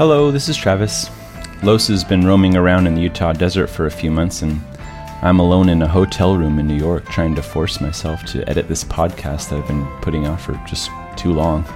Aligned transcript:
Hello, 0.00 0.30
this 0.30 0.48
is 0.48 0.56
Travis. 0.56 1.10
Los 1.62 1.88
has 1.88 2.04
been 2.04 2.26
roaming 2.26 2.56
around 2.56 2.86
in 2.86 2.94
the 2.94 3.02
Utah 3.02 3.34
desert 3.34 3.66
for 3.66 3.84
a 3.84 3.90
few 3.90 4.10
months, 4.10 4.40
and 4.40 4.58
I'm 5.20 5.40
alone 5.40 5.68
in 5.68 5.82
a 5.82 5.86
hotel 5.86 6.38
room 6.38 6.58
in 6.58 6.66
New 6.66 6.74
York 6.74 7.04
trying 7.10 7.34
to 7.34 7.42
force 7.42 7.82
myself 7.82 8.24
to 8.32 8.48
edit 8.48 8.66
this 8.66 8.82
podcast 8.82 9.50
that 9.50 9.58
I've 9.58 9.68
been 9.68 9.86
putting 10.00 10.26
off 10.26 10.46
for 10.46 10.54
just 10.66 10.88
too 11.18 11.34
long. 11.34 11.66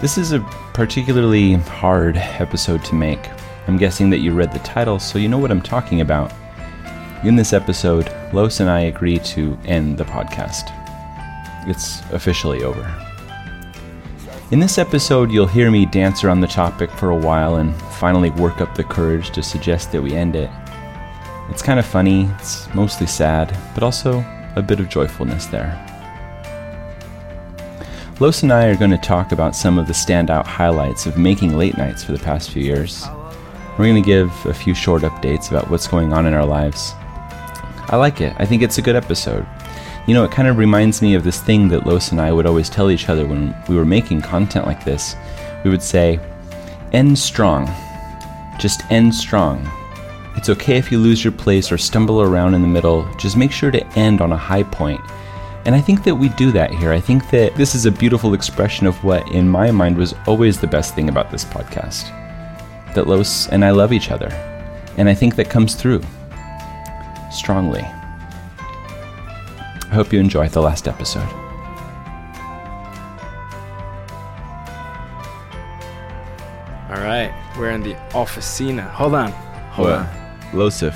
This 0.00 0.16
is 0.16 0.32
a 0.32 0.40
particularly 0.72 1.56
hard 1.56 2.16
episode 2.16 2.82
to 2.86 2.94
make. 2.94 3.28
I'm 3.66 3.76
guessing 3.76 4.08
that 4.08 4.20
you 4.20 4.32
read 4.32 4.50
the 4.50 4.58
title, 4.60 4.98
so 4.98 5.18
you 5.18 5.28
know 5.28 5.36
what 5.36 5.50
I'm 5.50 5.60
talking 5.60 6.00
about. 6.00 6.32
In 7.24 7.36
this 7.36 7.52
episode, 7.52 8.10
Los 8.32 8.60
and 8.60 8.70
I 8.70 8.84
agree 8.84 9.18
to 9.18 9.58
end 9.66 9.98
the 9.98 10.04
podcast. 10.04 10.72
It's 11.68 12.00
officially 12.10 12.64
over. 12.64 13.09
In 14.50 14.58
this 14.58 14.78
episode, 14.78 15.30
you'll 15.30 15.46
hear 15.46 15.70
me 15.70 15.86
dance 15.86 16.24
around 16.24 16.40
the 16.40 16.48
topic 16.48 16.90
for 16.90 17.10
a 17.10 17.16
while 17.16 17.58
and 17.58 17.72
finally 17.92 18.30
work 18.30 18.60
up 18.60 18.74
the 18.74 18.82
courage 18.82 19.30
to 19.30 19.44
suggest 19.44 19.92
that 19.92 20.02
we 20.02 20.12
end 20.12 20.34
it. 20.34 20.50
It's 21.50 21.62
kind 21.62 21.78
of 21.78 21.86
funny, 21.86 22.24
it's 22.36 22.66
mostly 22.74 23.06
sad, 23.06 23.56
but 23.74 23.84
also 23.84 24.24
a 24.56 24.62
bit 24.62 24.80
of 24.80 24.88
joyfulness 24.88 25.46
there. 25.46 25.78
Los 28.18 28.42
and 28.42 28.52
I 28.52 28.66
are 28.66 28.76
going 28.76 28.90
to 28.90 28.98
talk 28.98 29.30
about 29.30 29.54
some 29.54 29.78
of 29.78 29.86
the 29.86 29.92
standout 29.92 30.46
highlights 30.46 31.06
of 31.06 31.16
making 31.16 31.56
late 31.56 31.78
nights 31.78 32.02
for 32.02 32.10
the 32.10 32.18
past 32.18 32.50
few 32.50 32.64
years. 32.64 33.06
We're 33.78 33.86
going 33.86 34.02
to 34.02 34.06
give 34.06 34.32
a 34.46 34.52
few 34.52 34.74
short 34.74 35.02
updates 35.02 35.52
about 35.52 35.70
what's 35.70 35.86
going 35.86 36.12
on 36.12 36.26
in 36.26 36.34
our 36.34 36.44
lives. 36.44 36.92
I 37.88 37.94
like 37.94 38.20
it. 38.20 38.34
I 38.36 38.46
think 38.46 38.62
it's 38.62 38.78
a 38.78 38.82
good 38.82 38.96
episode. 38.96 39.46
You 40.06 40.14
know, 40.14 40.24
it 40.24 40.30
kind 40.30 40.48
of 40.48 40.58
reminds 40.58 41.02
me 41.02 41.14
of 41.14 41.24
this 41.24 41.40
thing 41.40 41.68
that 41.68 41.86
Los 41.86 42.10
and 42.10 42.20
I 42.20 42.32
would 42.32 42.46
always 42.46 42.70
tell 42.70 42.90
each 42.90 43.08
other 43.08 43.26
when 43.26 43.54
we 43.68 43.76
were 43.76 43.84
making 43.84 44.22
content 44.22 44.66
like 44.66 44.84
this. 44.84 45.14
We 45.64 45.70
would 45.70 45.82
say, 45.82 46.18
end 46.92 47.18
strong. 47.18 47.66
Just 48.58 48.82
end 48.90 49.14
strong. 49.14 49.70
It's 50.36 50.48
okay 50.48 50.78
if 50.78 50.90
you 50.90 50.98
lose 50.98 51.22
your 51.22 51.32
place 51.32 51.70
or 51.70 51.78
stumble 51.78 52.22
around 52.22 52.54
in 52.54 52.62
the 52.62 52.68
middle, 52.68 53.06
just 53.16 53.36
make 53.36 53.52
sure 53.52 53.70
to 53.70 53.86
end 53.98 54.20
on 54.20 54.32
a 54.32 54.36
high 54.36 54.62
point. 54.62 55.00
And 55.66 55.74
I 55.74 55.80
think 55.80 56.04
that 56.04 56.14
we 56.14 56.30
do 56.30 56.50
that 56.52 56.70
here. 56.70 56.92
I 56.92 57.00
think 57.00 57.28
that 57.30 57.54
this 57.56 57.74
is 57.74 57.84
a 57.84 57.90
beautiful 57.90 58.32
expression 58.32 58.86
of 58.86 59.02
what, 59.04 59.30
in 59.30 59.48
my 59.48 59.70
mind, 59.70 59.96
was 59.96 60.14
always 60.26 60.58
the 60.58 60.66
best 60.66 60.94
thing 60.94 61.08
about 61.08 61.30
this 61.30 61.44
podcast. 61.44 62.08
That 62.94 63.06
Los 63.06 63.48
and 63.48 63.64
I 63.64 63.70
love 63.70 63.92
each 63.92 64.10
other. 64.10 64.28
And 64.96 65.08
I 65.08 65.14
think 65.14 65.36
that 65.36 65.50
comes 65.50 65.74
through 65.74 66.02
strongly. 67.30 67.86
I 69.90 69.94
hope 69.94 70.12
you 70.12 70.20
enjoyed 70.20 70.50
the 70.50 70.60
last 70.62 70.86
episode. 70.86 71.28
All 76.88 76.96
right, 76.96 77.32
we're 77.56 77.70
in 77.70 77.82
the 77.82 77.94
officina. 78.10 78.88
Hold 78.90 79.14
on. 79.14 79.30
Hold 79.72 79.90
on. 79.90 80.06
Losif. 80.52 80.94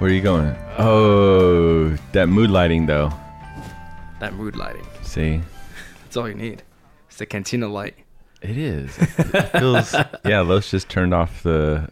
Where 0.00 0.10
are 0.10 0.12
you 0.12 0.20
going? 0.20 0.56
Oh, 0.78 1.96
that 2.12 2.28
mood 2.28 2.50
lighting 2.50 2.86
though. 2.86 3.12
That 4.18 4.34
mood 4.34 4.56
lighting. 4.56 4.84
See, 5.02 5.40
That's 6.02 6.16
all 6.16 6.28
you 6.28 6.34
need. 6.34 6.62
It's 7.08 7.18
the 7.18 7.26
cantina 7.26 7.68
light. 7.68 7.94
it 8.40 8.56
is. 8.58 8.98
It 8.98 9.48
feels. 9.58 9.94
yeah, 10.24 10.40
Los 10.40 10.70
just 10.70 10.88
turned 10.88 11.14
off 11.14 11.42
the 11.44 11.88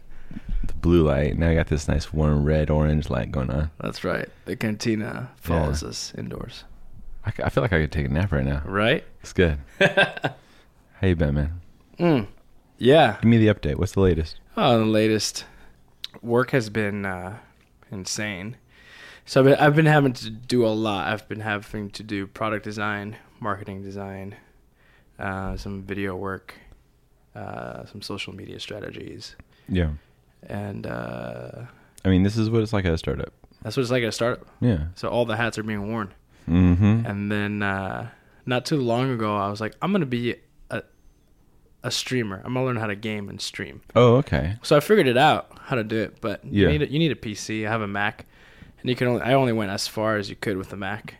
blue 0.81 1.03
light. 1.03 1.37
Now 1.37 1.49
I 1.49 1.55
got 1.55 1.67
this 1.67 1.87
nice 1.87 2.11
warm 2.11 2.43
red 2.43 2.69
orange 2.69 3.09
light 3.09 3.31
going 3.31 3.49
on. 3.49 3.71
That's 3.79 4.03
right. 4.03 4.27
The 4.45 4.55
cantina 4.55 5.29
follows 5.37 5.83
us 5.83 6.13
indoors. 6.17 6.63
I 7.23 7.49
feel 7.49 7.61
like 7.61 7.73
I 7.73 7.81
could 7.81 7.91
take 7.91 8.07
a 8.07 8.09
nap 8.09 8.31
right 8.31 8.43
now. 8.43 8.63
Right? 8.65 9.03
It's 9.21 9.33
good. 9.33 9.59
How 9.79 11.07
you 11.07 11.15
been, 11.15 11.35
man? 11.35 11.61
Mm. 11.99 12.27
Yeah. 12.77 13.17
Give 13.21 13.29
me 13.29 13.37
the 13.37 13.53
update. 13.53 13.75
What's 13.75 13.91
the 13.91 14.01
latest? 14.01 14.37
Oh, 14.57 14.79
the 14.79 14.85
latest 14.85 15.45
work 16.21 16.49
has 16.51 16.69
been 16.69 17.05
uh, 17.05 17.37
insane. 17.91 18.57
So 19.25 19.41
I've 19.41 19.45
been, 19.45 19.55
I've 19.59 19.75
been 19.75 19.85
having 19.85 20.13
to 20.13 20.29
do 20.31 20.65
a 20.65 20.69
lot. 20.69 21.07
I've 21.07 21.27
been 21.29 21.41
having 21.41 21.91
to 21.91 22.03
do 22.03 22.25
product 22.25 22.63
design, 22.63 23.17
marketing 23.39 23.83
design, 23.83 24.35
uh, 25.19 25.55
some 25.57 25.83
video 25.83 26.15
work, 26.15 26.55
uh, 27.35 27.85
some 27.85 28.01
social 28.01 28.33
media 28.33 28.59
strategies, 28.59 29.35
Yeah. 29.69 29.91
And 30.47 30.85
uh, 30.87 31.51
I 32.05 32.09
mean, 32.09 32.23
this 32.23 32.37
is 32.37 32.49
what 32.49 32.61
it's 32.61 32.73
like 32.73 32.85
at 32.85 32.93
a 32.93 32.97
startup. 32.97 33.33
that's 33.61 33.75
what 33.77 33.81
it's 33.81 33.91
like 33.91 34.03
at 34.03 34.09
a 34.09 34.11
startup. 34.11 34.45
Yeah. 34.59 34.85
So 34.95 35.07
all 35.09 35.25
the 35.25 35.35
hats 35.37 35.57
are 35.57 35.63
being 35.63 35.91
worn. 35.91 36.13
Mm-hmm. 36.49 37.05
And 37.05 37.31
then 37.31 37.61
uh, 37.63 38.09
not 38.45 38.65
too 38.65 38.77
long 38.77 39.11
ago, 39.11 39.35
I 39.37 39.49
was 39.49 39.61
like, 39.61 39.75
I'm 39.81 39.91
gonna 39.91 40.05
be 40.05 40.35
a 40.69 40.81
a 41.83 41.91
streamer. 41.91 42.41
I'm 42.43 42.53
gonna 42.53 42.65
learn 42.65 42.75
how 42.77 42.87
to 42.87 42.95
game 42.95 43.29
and 43.29 43.39
stream. 43.41 43.81
Oh, 43.95 44.15
okay. 44.17 44.57
So 44.63 44.75
I 44.75 44.79
figured 44.79 45.07
it 45.07 45.17
out 45.17 45.51
how 45.65 45.75
to 45.75 45.83
do 45.83 45.97
it, 45.97 46.17
but 46.21 46.43
Yeah. 46.45 46.67
you 46.67 46.67
need 46.69 46.81
a, 46.81 46.91
you 46.91 46.99
need 46.99 47.11
a 47.11 47.15
PC. 47.15 47.65
I 47.67 47.69
have 47.71 47.81
a 47.81 47.87
Mac, 47.87 48.25
and 48.81 48.89
you 48.89 48.95
can 48.95 49.07
only 49.07 49.21
I 49.21 49.33
only 49.33 49.53
went 49.53 49.71
as 49.71 49.87
far 49.87 50.17
as 50.17 50.29
you 50.29 50.35
could 50.35 50.57
with 50.57 50.69
the 50.69 50.77
Mac, 50.77 51.15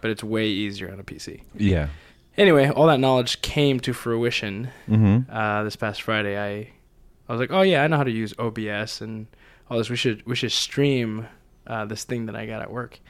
but 0.00 0.10
it's 0.10 0.22
way 0.24 0.46
easier 0.46 0.90
on 0.92 1.00
a 1.00 1.04
PC. 1.04 1.42
Yeah. 1.56 1.88
Anyway, 2.36 2.68
all 2.68 2.86
that 2.88 2.98
knowledge 3.00 3.42
came 3.42 3.78
to 3.80 3.92
fruition 3.92 4.68
Mm-hmm. 4.88 5.30
uh, 5.32 5.62
this 5.64 5.76
past 5.76 6.02
Friday. 6.02 6.36
I 6.38 6.70
I 7.28 7.32
was 7.32 7.40
like, 7.40 7.50
oh 7.52 7.62
yeah, 7.62 7.82
I 7.82 7.86
know 7.86 7.96
how 7.96 8.04
to 8.04 8.10
use 8.10 8.34
OBS 8.38 9.00
and 9.00 9.26
all 9.70 9.78
this. 9.78 9.88
We 9.90 9.96
should 9.96 10.24
we 10.26 10.36
should 10.36 10.52
stream 10.52 11.26
uh, 11.66 11.84
this 11.86 12.04
thing 12.04 12.26
that 12.26 12.36
I 12.36 12.46
got 12.46 12.60
at 12.62 12.70
work, 12.70 13.00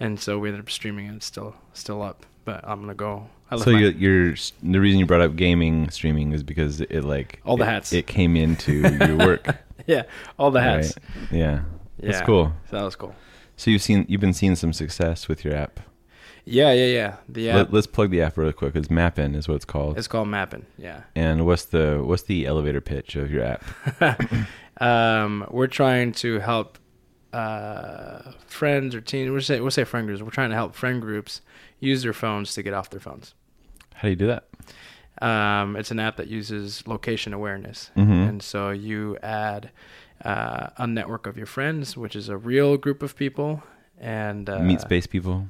and 0.00 0.18
so 0.20 0.38
we 0.38 0.48
ended 0.48 0.60
up 0.64 0.70
streaming 0.70 1.06
it. 1.06 1.14
It's 1.16 1.26
still 1.26 1.54
still 1.72 2.02
up, 2.02 2.24
but 2.44 2.60
I'm 2.66 2.80
gonna 2.80 2.94
go. 2.94 3.28
I 3.50 3.56
So 3.58 3.72
my- 3.72 3.80
you're, 3.80 4.34
the 4.62 4.78
reason 4.80 4.98
you 4.98 5.06
brought 5.06 5.20
up 5.20 5.36
gaming 5.36 5.90
streaming 5.90 6.32
is 6.32 6.42
because 6.42 6.80
it 6.80 7.02
like 7.04 7.40
All 7.44 7.56
the 7.56 7.64
it- 7.64 7.68
hats. 7.68 7.92
It 7.92 8.06
came 8.06 8.36
into 8.36 8.72
your 9.04 9.16
work. 9.18 9.46
yeah, 9.86 10.02
all 10.38 10.50
the 10.50 10.60
hats. 10.62 10.94
Right? 11.20 11.32
Yeah. 11.32 11.60
That's 11.98 12.20
cool. 12.22 12.52
So 12.70 12.76
that 12.78 12.84
was 12.84 12.96
cool. 12.96 13.14
So 13.56 13.70
you've 13.70 13.82
seen 13.82 14.04
you've 14.08 14.20
been 14.20 14.32
seeing 14.32 14.56
some 14.56 14.72
success 14.72 15.28
with 15.28 15.44
your 15.44 15.54
app. 15.54 15.80
Yeah, 16.46 16.72
yeah, 16.72 16.86
yeah. 16.86 17.16
The 17.28 17.50
app 17.50 17.72
Let, 17.72 17.78
us 17.78 17.86
plug 17.86 18.10
the 18.10 18.20
app 18.22 18.36
really 18.36 18.52
quick. 18.52 18.76
It's 18.76 18.88
Mappin 18.90 19.34
is 19.34 19.48
what 19.48 19.54
it's 19.54 19.64
called. 19.64 19.96
it's 19.98 20.06
called 20.08 20.28
Mappin. 20.28 20.64
Yeah. 20.76 21.02
and 21.14 21.46
what's 21.46 21.64
the 21.66 22.02
what's 22.04 22.24
the 22.24 22.46
elevator 22.46 22.80
pitch 22.80 23.16
of 23.16 23.30
your 23.30 23.44
app? 23.44 23.64
um, 24.80 25.46
we're 25.50 25.66
trying 25.66 26.12
to 26.12 26.38
help 26.40 26.78
uh, 27.32 28.32
friends 28.46 28.94
or 28.94 29.00
teens. 29.00 29.30
We'll 29.30 29.40
say 29.40 29.60
we'll 29.60 29.70
say 29.70 29.84
friend 29.84 30.06
groups. 30.06 30.22
We're 30.22 30.30
trying 30.30 30.50
to 30.50 30.56
help 30.56 30.74
friend 30.74 31.00
groups 31.00 31.40
use 31.80 32.02
their 32.02 32.12
phones 32.12 32.54
to 32.54 32.62
get 32.62 32.74
off 32.74 32.90
their 32.90 33.00
phones. 33.00 33.34
How 33.94 34.02
do 34.02 34.10
you 34.10 34.16
do 34.16 34.26
that? 34.26 34.48
Um, 35.22 35.76
it's 35.76 35.90
an 35.90 36.00
app 36.00 36.16
that 36.16 36.26
uses 36.28 36.86
location 36.86 37.32
awareness, 37.32 37.90
Mhm. 37.96 38.28
and 38.28 38.42
so 38.42 38.70
you 38.70 39.16
add 39.22 39.70
uh, 40.24 40.68
a 40.76 40.86
network 40.86 41.26
of 41.26 41.36
your 41.36 41.46
friends, 41.46 41.96
which 41.96 42.16
is 42.16 42.28
a 42.28 42.36
real 42.36 42.76
group 42.76 43.02
of 43.02 43.16
people, 43.16 43.62
and 44.00 44.50
uh, 44.50 44.58
meet 44.58 44.80
space 44.80 45.06
people. 45.06 45.46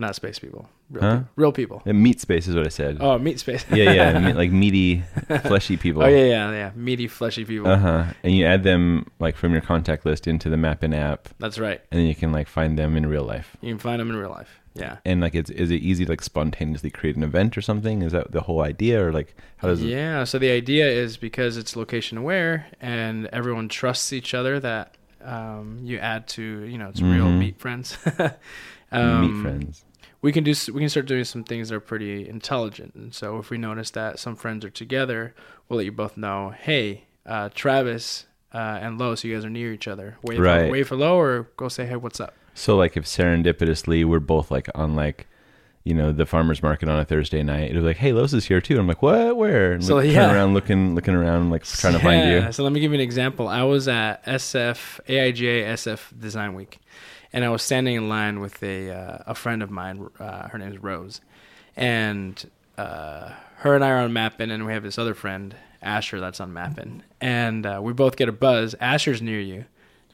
Not 0.00 0.16
space 0.16 0.38
people, 0.38 0.68
real, 0.90 1.02
Huh? 1.02 1.16
pe- 1.18 1.24
real 1.36 1.52
people. 1.52 1.82
Uh, 1.86 1.92
meet 1.92 2.20
space 2.20 2.48
is 2.48 2.54
what 2.56 2.66
I 2.66 2.70
said. 2.70 2.96
Oh, 3.00 3.18
meet 3.18 3.38
space. 3.38 3.64
yeah, 3.70 3.92
yeah, 3.92 4.18
meet, 4.26 4.36
like 4.36 4.50
meaty, 4.50 5.02
fleshy 5.42 5.76
people. 5.76 6.02
Oh 6.02 6.06
yeah, 6.08 6.24
yeah, 6.26 6.50
yeah. 6.50 6.70
Meaty, 6.74 7.06
fleshy 7.08 7.44
people. 7.44 7.70
Uh 7.70 7.76
huh. 7.78 8.04
And 8.24 8.34
you 8.34 8.44
add 8.46 8.62
them 8.64 9.06
like 9.20 9.36
from 9.36 9.52
your 9.52 9.60
contact 9.62 10.04
list 10.04 10.26
into 10.26 10.48
the 10.50 10.56
Mappin 10.56 10.92
app, 10.94 11.28
That's 11.38 11.58
right. 11.58 11.80
and 11.92 12.00
then 12.00 12.06
you 12.08 12.14
can 12.14 12.32
like 12.32 12.48
find 12.48 12.78
them 12.78 12.96
in 12.96 13.06
real 13.06 13.24
life. 13.24 13.56
You 13.60 13.68
can 13.70 13.78
find 13.78 14.00
them 14.00 14.10
in 14.10 14.16
real 14.16 14.30
life. 14.30 14.56
Yeah. 14.74 14.98
And 15.04 15.20
like, 15.20 15.34
it's 15.34 15.50
is 15.50 15.70
it 15.72 15.82
easy 15.82 16.04
to 16.04 16.12
like 16.12 16.22
spontaneously 16.22 16.90
create 16.90 17.16
an 17.16 17.24
event 17.24 17.58
or 17.58 17.60
something? 17.60 18.02
Is 18.02 18.12
that 18.12 18.30
the 18.30 18.40
whole 18.42 18.62
idea, 18.62 19.04
or 19.04 19.12
like 19.12 19.34
how 19.56 19.66
does 19.68 19.82
it? 19.82 19.88
Yeah. 19.88 20.22
So 20.24 20.38
the 20.38 20.50
idea 20.50 20.86
is 20.88 21.16
because 21.16 21.56
it's 21.56 21.74
location 21.74 22.16
aware 22.16 22.66
and 22.80 23.26
everyone 23.32 23.68
trusts 23.68 24.12
each 24.12 24.32
other 24.32 24.60
that 24.60 24.96
um, 25.24 25.80
you 25.82 25.98
add 25.98 26.28
to 26.28 26.42
you 26.64 26.78
know 26.78 26.88
it's 26.88 27.02
real 27.02 27.26
Mhm. 27.26 27.38
meet 27.38 27.58
friends. 27.58 27.98
um, 28.92 29.20
meet 29.20 29.42
friends? 29.42 29.84
We 30.22 30.32
can 30.32 30.44
do 30.44 30.52
we 30.72 30.80
can 30.80 30.88
start 30.88 31.06
doing 31.06 31.24
some 31.24 31.44
things 31.44 31.68
that 31.70 31.76
are 31.76 31.80
pretty 31.80 32.28
intelligent. 32.28 32.94
And 32.94 33.14
so 33.14 33.38
if 33.38 33.48
we 33.50 33.56
notice 33.58 33.90
that 33.92 34.18
some 34.18 34.36
friends 34.36 34.64
are 34.64 34.70
together, 34.70 35.34
we'll 35.68 35.78
let 35.78 35.86
you 35.86 35.92
both 35.92 36.16
know. 36.16 36.50
Hey, 36.50 37.04
uh, 37.24 37.48
Travis 37.54 38.26
uh, 38.52 38.78
and 38.82 38.98
Lo, 38.98 39.14
so 39.14 39.28
you 39.28 39.34
guys 39.34 39.44
are 39.44 39.50
near 39.50 39.72
each 39.72 39.88
other. 39.88 40.18
Wave 40.22 40.38
Right. 40.40 40.86
for, 40.86 40.96
Lo, 40.96 41.16
or 41.18 41.48
go 41.56 41.68
say 41.68 41.86
hey, 41.86 41.96
what's 41.96 42.20
up? 42.20 42.34
So 42.54 42.76
like, 42.76 42.96
if 42.96 43.04
serendipitously 43.04 44.04
we're 44.04 44.20
both 44.20 44.50
like 44.50 44.68
on 44.74 44.94
like. 44.94 45.26
You 45.82 45.94
know 45.94 46.12
the 46.12 46.26
farmers 46.26 46.62
market 46.62 46.90
on 46.90 47.00
a 47.00 47.06
Thursday 47.06 47.42
night. 47.42 47.70
It 47.70 47.74
was 47.74 47.84
like, 47.84 47.96
"Hey, 47.96 48.12
Los 48.12 48.34
is 48.34 48.44
here 48.44 48.60
too." 48.60 48.78
I'm 48.78 48.86
like, 48.86 49.00
"What? 49.00 49.34
Where?" 49.38 49.72
And 49.72 49.82
So, 49.82 49.94
like, 49.96 50.10
yeah. 50.10 50.26
turn 50.26 50.36
around, 50.36 50.52
looking, 50.52 50.94
looking 50.94 51.14
around, 51.14 51.48
like 51.48 51.64
trying 51.64 51.94
to 51.94 51.98
find 52.00 52.30
you. 52.30 52.52
So 52.52 52.62
let 52.64 52.72
me 52.74 52.80
give 52.80 52.92
you 52.92 52.96
an 52.96 53.00
example. 53.00 53.48
I 53.48 53.62
was 53.62 53.88
at 53.88 54.22
SF 54.26 55.00
AIGA 55.08 55.64
SF 55.72 56.20
Design 56.20 56.52
Week, 56.52 56.80
and 57.32 57.44
I 57.44 57.48
was 57.48 57.62
standing 57.62 57.94
in 57.96 58.08
line 58.08 58.40
with 58.40 58.62
a 58.62 58.90
uh, 58.90 59.18
a 59.26 59.34
friend 59.34 59.62
of 59.62 59.70
mine. 59.70 60.08
Uh, 60.18 60.48
her 60.48 60.58
is 60.58 60.78
Rose, 60.78 61.20
and 61.76 62.48
uh, 62.78 63.30
her 63.58 63.74
and 63.74 63.84
I 63.84 63.90
are 63.90 63.98
on 63.98 64.12
Mappin, 64.12 64.50
and 64.50 64.66
we 64.66 64.72
have 64.72 64.82
this 64.82 64.98
other 64.98 65.14
friend 65.14 65.54
Asher 65.82 66.20
that's 66.20 66.40
on 66.40 66.52
Mappin, 66.52 67.02
and 67.20 67.64
uh, 67.66 67.80
we 67.82 67.92
both 67.92 68.16
get 68.16 68.28
a 68.28 68.32
buzz. 68.32 68.74
Asher's 68.80 69.22
near 69.22 69.40
you, 69.40 69.64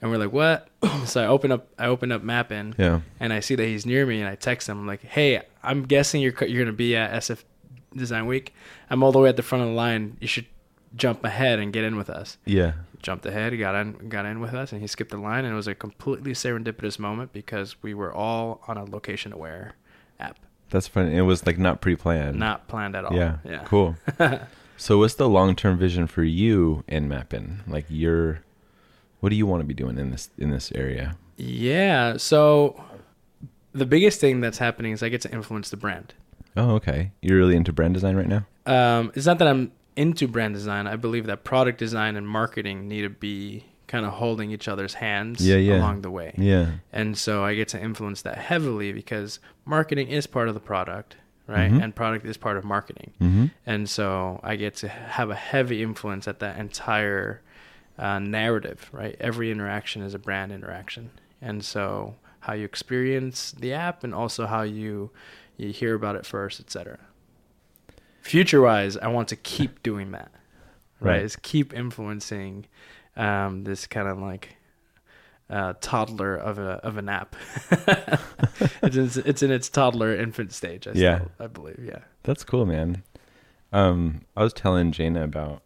and 0.01 0.11
we're 0.11 0.19
like, 0.19 0.33
"What?" 0.33 0.69
so 1.07 1.23
I 1.23 1.27
open 1.27 1.53
up 1.53 1.69
I 1.79 1.87
open 1.87 2.13
up 2.13 2.23
Mappin, 2.23 2.75
Yeah. 2.79 3.01
and 3.21 3.33
I 3.33 3.41
see 3.41 3.55
that 3.55 3.65
he's 3.65 3.87
near 3.87 4.07
me, 4.07 4.21
and 4.21 4.29
I 4.29 4.35
text 4.35 4.69
him 4.69 4.79
I'm 4.79 4.87
like, 4.87 5.03
"Hey, 5.03 5.43
I'm 5.63 5.85
guessing 5.85 6.21
you're 6.23 6.35
you're 6.45 6.65
gonna 6.65 6.77
be 6.77 6.97
at 6.97 7.13
SF 7.23 7.43
Design 7.95 8.27
Week. 8.27 8.55
I'm 8.91 9.03
all 9.03 9.13
the 9.13 9.19
way 9.19 9.29
at 9.29 9.37
the 9.37 9.43
front 9.43 9.63
of 9.65 9.71
the 9.71 9.75
line. 9.77 10.17
You 10.21 10.27
should 10.29 10.47
jump 10.95 11.25
ahead 11.25 11.59
and 11.59 11.73
get 11.73 11.85
in 11.85 11.97
with 11.97 12.09
us. 12.11 12.39
Yeah. 12.45 12.73
Jumped 13.07 13.25
ahead, 13.25 13.53
he 13.53 13.59
got 13.61 13.77
in, 13.77 14.09
got 14.09 14.27
in 14.27 14.41
with 14.41 14.53
us, 14.53 14.73
and 14.73 14.81
he 14.81 14.89
skipped 14.89 15.13
the 15.13 15.17
line, 15.17 15.45
and 15.45 15.53
it 15.53 15.57
was 15.57 15.69
a 15.69 15.77
completely 15.77 16.33
serendipitous 16.33 16.99
moment 16.99 17.33
because 17.33 17.81
we 17.81 17.95
were 17.95 18.13
all 18.13 18.61
on 18.67 18.77
a 18.77 18.85
location 18.85 19.33
aware 19.33 19.75
app, 20.19 20.41
That's 20.71 20.89
fun. 20.89 21.13
It 21.13 21.21
was 21.21 21.47
like 21.47 21.57
not 21.57 21.81
pre-planned. 21.81 22.37
not 22.37 22.67
planned 22.67 22.97
at 22.97 23.05
all. 23.05 23.15
Yeah. 23.15 23.37
yeah, 23.45 23.63
Cool. 23.65 23.95
so 24.77 24.99
what's 24.99 25.15
the 25.15 25.29
long-term 25.29 25.79
vision 25.79 26.09
for 26.09 26.25
you 26.25 26.83
in 26.89 27.07
Mappin? 27.09 27.59
Like 27.69 27.85
you're 27.89 28.41
what 29.21 29.29
do 29.29 29.37
you 29.37 29.47
want 29.47 29.61
to 29.61 29.65
be 29.65 29.73
doing 29.73 29.99
in 29.99 30.11
this 30.11 30.31
in 30.37 30.51
this 30.51 30.73
area? 30.73 31.17
Yeah. 31.37 32.17
So 32.17 32.83
the 33.73 33.87
biggest 33.87 34.21
thing 34.21 34.41
that's 34.41 34.59
happening 34.59 34.91
is 34.91 35.05
I 35.05 35.11
get 35.11 35.21
to 35.21 35.33
influence 35.33 35.71
the 35.71 35.77
brand. 35.77 36.13
Oh, 36.57 36.71
okay. 36.73 37.13
You're 37.23 37.39
really 37.39 37.55
into 37.55 37.73
brand 37.73 37.95
design 37.95 38.17
right 38.17 38.27
now? 38.27 38.47
Um, 38.67 39.13
it's 39.15 39.27
not 39.27 39.39
that 39.39 39.47
I'm 39.47 39.71
into 39.97 40.29
brand 40.29 40.55
design. 40.55 40.87
I 40.87 40.97
believe 40.97 41.27
that 41.27 41.43
product 41.45 41.79
design 41.79 42.17
and 42.17 42.29
marketing 42.29 42.87
need 42.89 43.03
to 43.03 43.11
be 43.11 43.65
kind 43.87 44.05
of 44.05 44.13
holding 44.15 44.51
each 44.51 44.69
other's 44.69 44.95
hands 44.95 45.47
Yeah, 45.47 45.57
yeah. 45.57 45.77
along 45.79 46.03
the 46.03 46.11
way. 46.11 46.35
Yeah. 46.37 46.73
And 46.93 47.17
so 47.17 47.45
I 47.45 47.55
get 47.55 47.69
to 47.69 47.81
influence 47.81 48.23
that 48.23 48.37
heavily 48.39 48.93
because 48.93 49.39
marketing 49.65 50.09
is 50.09 50.27
part 50.27 50.49
of 50.49 50.55
the 50.55 50.61
product, 50.61 51.17
right? 51.47 51.71
Mhm. 51.71 51.83
And 51.83 51.95
product 51.95 52.27
is 52.27 52.37
part 52.37 52.57
of 52.57 52.65
marketing. 52.65 53.13
Mhm. 53.21 53.51
And 53.65 53.89
so 53.89 54.41
I 54.43 54.57
get 54.57 54.75
to 54.77 54.89
have 54.89 55.31
a 55.31 55.37
heavy 55.37 55.83
influence 55.83 56.27
at 56.29 56.41
that 56.41 56.59
entire 56.59 57.43
uh, 57.99 58.19
narrative, 58.19 58.91
right? 58.93 59.17
Every 59.21 59.51
interaction 59.51 60.03
is 60.03 60.13
a 60.13 60.19
brand 60.19 60.53
interaction. 60.53 61.09
And 61.41 61.65
so 61.65 62.17
how 62.41 62.53
you 62.53 62.65
experience 62.67 63.53
the 63.53 63.73
app 63.73 64.05
and 64.05 64.13
also 64.15 64.47
how 64.47 64.63
you 64.63 65.11
you 65.57 65.71
hear 65.73 65.95
about 65.95 66.15
it 66.17 66.27
first, 66.27 66.61
etc. 66.61 66.99
Future 68.27 68.61
wise, 68.61 68.97
I 68.97 69.09
want 69.09 69.29
to 69.29 69.37
keep 69.37 69.83
doing 69.83 70.13
that. 70.13 70.31
Right? 71.01 71.13
Right. 71.13 71.23
Is 71.23 71.37
keep 71.37 71.73
influencing 71.75 72.67
um, 73.17 73.65
this 73.65 73.87
kind 73.87 74.09
of 74.09 74.19
like 74.19 74.57
uh, 75.49 75.75
toddler 75.81 76.35
of 76.37 76.59
a 76.59 76.81
of 76.83 76.97
an 76.97 77.09
app. 77.09 77.37
it's 78.83 79.17
in, 79.17 79.23
it's 79.27 79.43
in 79.43 79.51
its 79.51 79.69
toddler 79.69 80.15
infant 80.17 80.53
stage. 80.53 80.87
I 80.89 80.93
Yeah. 80.95 81.17
still, 81.19 81.31
I 81.39 81.47
believe. 81.47 81.81
Yeah. 81.85 82.01
That's 82.25 82.45
cool, 82.45 82.67
man. 82.67 83.03
Um, 83.73 84.23
I 84.37 84.43
was 84.43 84.53
telling 84.53 84.91
Jaina 84.93 85.23
about 85.23 85.63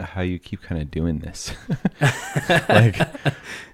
how 0.00 0.20
you 0.20 0.38
keep 0.38 0.62
kind 0.62 0.80
of 0.80 0.90
doing 0.90 1.18
this. 1.18 1.52
like, 2.68 2.98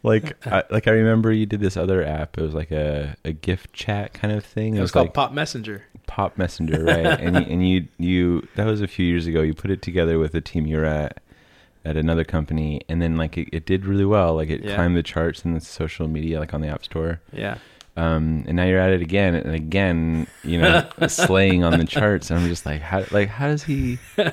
like, 0.02 0.46
I, 0.46 0.62
like 0.70 0.88
I 0.88 0.92
remember 0.92 1.30
you 1.32 1.44
did 1.46 1.60
this 1.60 1.76
other 1.76 2.02
app. 2.04 2.38
It 2.38 2.42
was 2.42 2.54
like 2.54 2.70
a, 2.70 3.16
a 3.24 3.32
gift 3.32 3.72
chat 3.72 4.14
kind 4.14 4.32
of 4.32 4.44
thing. 4.44 4.76
It 4.76 4.80
was 4.80 4.90
called 4.90 5.08
like 5.08 5.14
Pop 5.14 5.32
Messenger. 5.32 5.84
Pop 6.06 6.36
Messenger, 6.38 6.84
right? 6.84 7.06
and 7.20 7.36
you, 7.36 7.42
and 7.52 7.68
you, 7.68 7.88
you, 7.98 8.48
that 8.56 8.66
was 8.66 8.80
a 8.80 8.86
few 8.86 9.06
years 9.06 9.26
ago. 9.26 9.42
You 9.42 9.54
put 9.54 9.70
it 9.70 9.82
together 9.82 10.18
with 10.18 10.34
a 10.34 10.40
team 10.40 10.66
you 10.66 10.76
were 10.78 10.84
at, 10.84 11.20
at 11.84 11.96
another 11.96 12.24
company, 12.24 12.80
and 12.88 13.00
then 13.02 13.16
like 13.16 13.36
it, 13.38 13.48
it 13.52 13.66
did 13.66 13.84
really 13.86 14.04
well. 14.04 14.34
Like 14.34 14.48
it 14.50 14.62
Yeah. 14.64 14.74
climbed 14.74 14.96
the 14.96 15.02
charts 15.02 15.44
in 15.44 15.54
the 15.54 15.60
social 15.60 16.08
media, 16.08 16.38
like 16.40 16.54
on 16.54 16.60
the 16.60 16.68
App 16.68 16.84
Store. 16.84 17.20
Yeah. 17.32 17.58
Um, 17.96 18.44
and 18.48 18.56
now 18.56 18.64
you're 18.64 18.80
at 18.80 18.90
it 18.90 19.02
again 19.02 19.34
and 19.36 19.54
again, 19.54 20.26
you 20.42 20.60
know, 20.60 20.88
slaying 21.08 21.62
on 21.62 21.78
the 21.78 21.84
charts. 21.84 22.30
And 22.30 22.40
I'm 22.40 22.48
just 22.48 22.66
like, 22.66 22.80
how, 22.80 23.04
like, 23.12 23.28
how 23.28 23.46
does 23.46 23.62
he, 23.62 23.98
how 24.16 24.32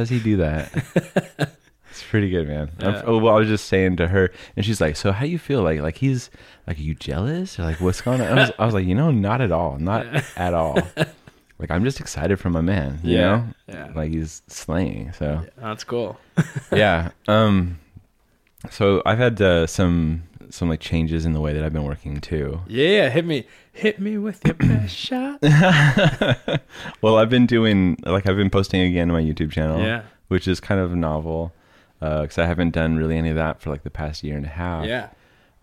does 0.00 0.10
he 0.10 0.18
do 0.20 0.36
that? 0.38 1.52
It's 2.00 2.08
pretty 2.08 2.30
good, 2.30 2.46
man. 2.46 2.70
Yeah. 2.80 3.02
oh, 3.06 3.18
well, 3.18 3.34
I 3.34 3.38
was 3.40 3.48
just 3.48 3.66
saying 3.66 3.96
to 3.96 4.06
her, 4.08 4.30
and 4.56 4.64
she's 4.64 4.80
like, 4.80 4.94
"So 4.96 5.10
how 5.10 5.24
do 5.24 5.30
you 5.30 5.38
feel? 5.38 5.62
Like, 5.62 5.80
like 5.80 5.96
he's 5.98 6.30
like, 6.66 6.78
are 6.78 6.82
you 6.82 6.94
jealous 6.94 7.58
or 7.58 7.64
like 7.64 7.80
what's 7.80 8.00
going 8.00 8.20
on?" 8.20 8.38
I 8.38 8.42
was, 8.42 8.52
I 8.60 8.64
was 8.66 8.74
like, 8.74 8.86
you 8.86 8.94
know, 8.94 9.10
not 9.10 9.40
at 9.40 9.50
all, 9.52 9.78
not 9.78 10.06
at 10.36 10.54
all. 10.54 10.78
Like, 11.60 11.72
I'm 11.72 11.82
just 11.82 11.98
excited 11.98 12.38
for 12.38 12.50
my 12.50 12.60
man. 12.60 13.00
You 13.02 13.16
Yeah. 13.16 13.20
know, 13.26 13.44
Yeah. 13.66 13.88
like 13.96 14.12
he's 14.12 14.42
slaying. 14.46 15.10
So 15.12 15.44
That's 15.56 15.82
cool. 15.82 16.16
yeah. 16.72 17.10
Um. 17.26 17.80
So 18.70 19.02
I've 19.04 19.18
had 19.18 19.42
uh, 19.42 19.66
some 19.66 20.22
some 20.50 20.68
like 20.68 20.78
changes 20.78 21.26
in 21.26 21.32
the 21.32 21.40
way 21.40 21.52
that 21.54 21.64
I've 21.64 21.72
been 21.72 21.82
working 21.82 22.20
too. 22.20 22.60
Yeah, 22.68 23.08
hit 23.10 23.24
me, 23.26 23.44
hit 23.72 23.98
me 23.98 24.18
with 24.18 24.40
your 24.44 24.54
best 24.54 24.94
shot. 24.94 25.42
well, 27.02 27.16
I've 27.18 27.28
been 27.30 27.46
doing 27.46 27.98
like 28.04 28.28
I've 28.28 28.36
been 28.36 28.50
posting 28.50 28.80
again 28.82 29.10
on 29.10 29.14
my 29.16 29.22
YouTube 29.22 29.50
channel, 29.50 29.80
Yeah, 29.80 30.02
which 30.28 30.46
is 30.46 30.60
kind 30.60 30.80
of 30.80 30.94
novel 30.94 31.52
because 32.00 32.38
I 32.38 32.46
haven't 32.46 32.70
done 32.70 32.96
really 32.96 33.16
any 33.16 33.30
of 33.30 33.36
that 33.36 33.60
for 33.60 33.70
like 33.70 33.82
the 33.82 33.90
past 33.90 34.22
year 34.22 34.36
and 34.36 34.46
a 34.46 34.50
half. 34.50 34.86
yeah, 34.86 35.10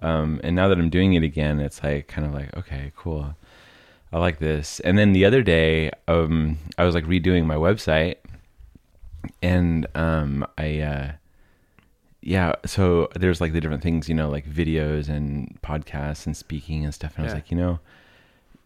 Um, 0.02 0.40
and 0.44 0.56
now 0.56 0.68
that 0.68 0.78
I'm 0.78 0.90
doing 0.90 1.14
it 1.14 1.24
again, 1.24 1.60
it's 1.60 1.84
like 1.84 2.08
kind 2.08 2.28
of 2.28 2.34
like 2.34 2.56
okay, 2.58 2.92
cool. 2.96 3.36
I 4.14 4.20
like 4.20 4.40
this. 4.40 4.80
And 4.82 4.98
then 4.98 5.12
the 5.14 5.26
other 5.26 5.44
day, 5.44 5.92
um, 6.08 6.58
I 6.78 6.86
was 6.86 6.96
like 6.96 7.06
redoing 7.06 7.46
my 7.46 7.56
website, 7.56 8.18
and 9.42 9.88
um, 9.96 10.46
I, 10.58 10.80
uh, 10.80 11.12
yeah. 12.22 12.54
So 12.66 13.10
there's 13.16 13.42
like 13.42 13.54
the 13.54 13.60
different 13.62 13.84
things, 13.84 14.08
you 14.08 14.16
know, 14.16 14.30
like 14.30 14.46
videos 14.48 15.10
and 15.10 15.58
podcasts 15.62 16.26
and 16.26 16.36
speaking 16.38 16.86
and 16.86 16.94
stuff. 16.94 17.14
And 17.18 17.24
I 17.24 17.26
was 17.26 17.34
like, 17.34 17.52
you 17.52 17.58
know, 17.58 17.80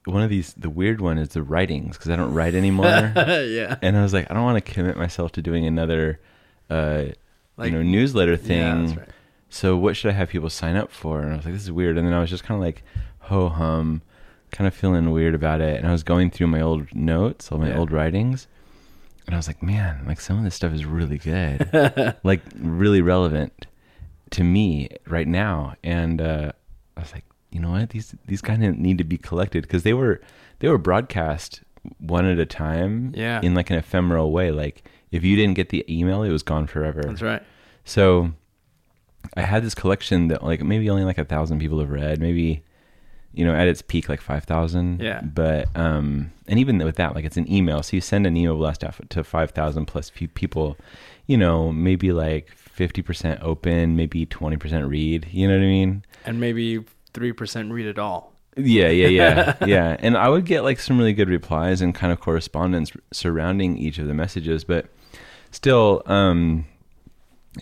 one 0.06 0.22
of 0.22 0.30
these, 0.30 0.54
the 0.54 0.70
weird 0.70 1.02
one 1.02 1.18
is 1.18 1.30
the 1.30 1.44
writings 1.44 1.98
because 1.98 2.12
I 2.12 2.16
don't 2.16 2.34
write 2.34 2.54
anymore. 2.56 2.86
yeah. 3.16 3.78
and 3.82 3.98
I 3.98 4.04
was 4.04 4.14
like, 4.14 4.30
I 4.30 4.34
don't 4.34 4.44
want 4.44 4.64
to 4.64 4.74
commit 4.74 4.98
myself 4.98 5.32
to 5.34 5.42
doing 5.42 5.66
another, 5.66 6.20
uh, 6.70 7.06
Like 7.60 7.72
you 7.72 7.78
know, 7.78 7.84
newsletter 7.84 8.38
thing. 8.38 8.88
Yeah, 8.90 8.96
right. 9.00 9.10
So 9.50 9.76
what 9.78 9.96
should 9.98 10.10
I 10.10 10.14
have 10.14 10.30
people 10.30 10.50
sign 10.50 10.76
up 10.76 10.92
for? 10.92 11.22
And 11.22 11.34
I 11.34 11.36
was 11.38 11.46
like, 11.46 11.54
this 11.54 11.64
is 11.64 11.72
weird. 11.72 11.98
And 11.98 12.06
then 12.08 12.14
I 12.14 12.20
was 12.20 12.30
just 12.30 12.44
kind 12.44 12.60
of 12.60 12.64
like, 12.66 12.84
ho 13.20 13.50
hum, 13.50 14.02
kind 14.52 14.68
of 14.68 14.74
feeling 14.74 15.12
weird 15.12 15.34
about 15.36 15.60
it. 15.62 15.78
And 15.78 15.88
I 15.88 15.92
was 15.92 16.04
going 16.04 16.30
through 16.30 16.48
my 16.48 16.62
old 16.62 16.94
notes, 16.94 17.52
all 17.52 17.58
my 17.58 17.70
Yeah. 17.70 17.78
old 17.78 17.92
writings, 17.92 18.48
and 19.26 19.36
I 19.36 19.38
was 19.38 19.48
like, 19.48 19.62
man, 19.62 20.04
like 20.08 20.20
some 20.20 20.38
of 20.40 20.44
this 20.44 20.56
stuff 20.56 20.74
is 20.74 20.86
really 20.86 21.18
good, 21.20 22.16
like 22.24 22.42
really 22.60 23.02
relevant 23.02 23.68
to 24.32 24.44
me 24.44 24.90
right 25.08 25.28
now. 25.28 25.76
And 25.84 26.22
uh, 26.22 26.52
I 26.98 27.00
was 27.02 27.14
like, 27.14 27.26
you 27.52 27.60
know 27.60 27.72
what? 27.72 27.90
These 27.90 28.16
these 28.28 28.42
kind 28.42 28.64
of 28.64 28.78
need 28.78 28.98
to 29.00 29.04
be 29.04 29.18
collected 29.18 29.64
because 29.64 29.82
they 29.84 29.94
were 29.94 30.22
they 30.60 30.68
were 30.70 30.78
broadcast 30.78 31.62
one 32.00 32.26
at 32.26 32.38
a 32.40 32.46
time, 32.46 33.14
Yeah. 33.16 33.40
in 33.42 33.54
like 33.56 33.70
an 33.72 33.78
ephemeral 33.78 34.32
way. 34.32 34.52
Like 34.52 34.84
if 35.12 35.24
you 35.24 35.36
didn't 35.36 35.56
get 35.56 35.70
the 35.70 35.86
email, 35.90 36.24
it 36.24 36.32
was 36.32 36.44
gone 36.44 36.68
forever. 36.68 37.02
That's 37.04 37.22
right. 37.22 37.44
So 37.86 38.32
I 39.36 39.42
had 39.42 39.64
this 39.64 39.76
collection 39.76 40.28
that 40.30 40.44
like 40.44 40.64
maybe 40.64 40.90
only 40.90 41.04
like 41.04 41.18
a 41.18 41.26
thousand 41.26 41.60
people 41.60 41.80
have 41.80 41.90
read, 41.90 42.20
maybe 42.20 42.64
you 43.34 43.46
know 43.46 43.54
at 43.54 43.68
its 43.68 43.82
peak 43.82 44.10
like 44.10 44.22
five 44.22 44.44
thousand. 44.44 45.02
Yeah. 45.02 45.22
But 45.22 45.68
um, 45.76 46.32
and 46.48 46.60
even 46.60 46.78
with 46.80 46.96
that, 46.98 47.16
like 47.16 47.26
it's 47.26 47.38
an 47.38 47.52
email, 47.52 47.84
so 47.84 47.96
you 47.96 48.02
send 48.02 48.26
an 48.26 48.36
email 48.38 48.58
blast 48.58 48.84
out 48.84 48.96
to 49.10 49.24
five 49.24 49.52
thousand 49.52 49.86
plus 49.86 50.10
few 50.10 50.28
people. 50.28 50.78
You 51.28 51.38
know, 51.38 51.72
maybe 51.72 52.12
like 52.12 52.52
fifty 52.56 53.02
percent 53.02 53.42
open, 53.42 53.96
maybe 53.96 54.26
twenty 54.26 54.58
percent 54.58 54.88
read. 54.88 55.28
You 55.32 55.48
know 55.48 55.56
what 55.56 55.64
I 55.64 55.68
mean? 55.68 56.06
And 56.26 56.40
maybe 56.40 56.84
three 57.14 57.34
percent 57.34 57.72
read 57.72 57.86
it 57.86 58.00
all. 58.00 58.34
Yeah, 58.58 58.90
yeah, 58.90 59.08
yeah, 59.08 59.56
yeah. 59.66 59.96
And 60.00 60.18
I 60.18 60.28
would 60.28 60.46
get 60.46 60.64
like 60.64 60.80
some 60.80 60.98
really 60.98 61.14
good 61.14 61.30
replies 61.30 61.82
and 61.82 61.94
kind 61.94 62.12
of 62.12 62.20
correspondence 62.20 62.92
surrounding 63.12 63.78
each 63.78 64.00
of 64.00 64.08
the 64.08 64.14
messages, 64.14 64.64
but 64.64 64.88
still, 65.52 66.02
um, 66.06 66.66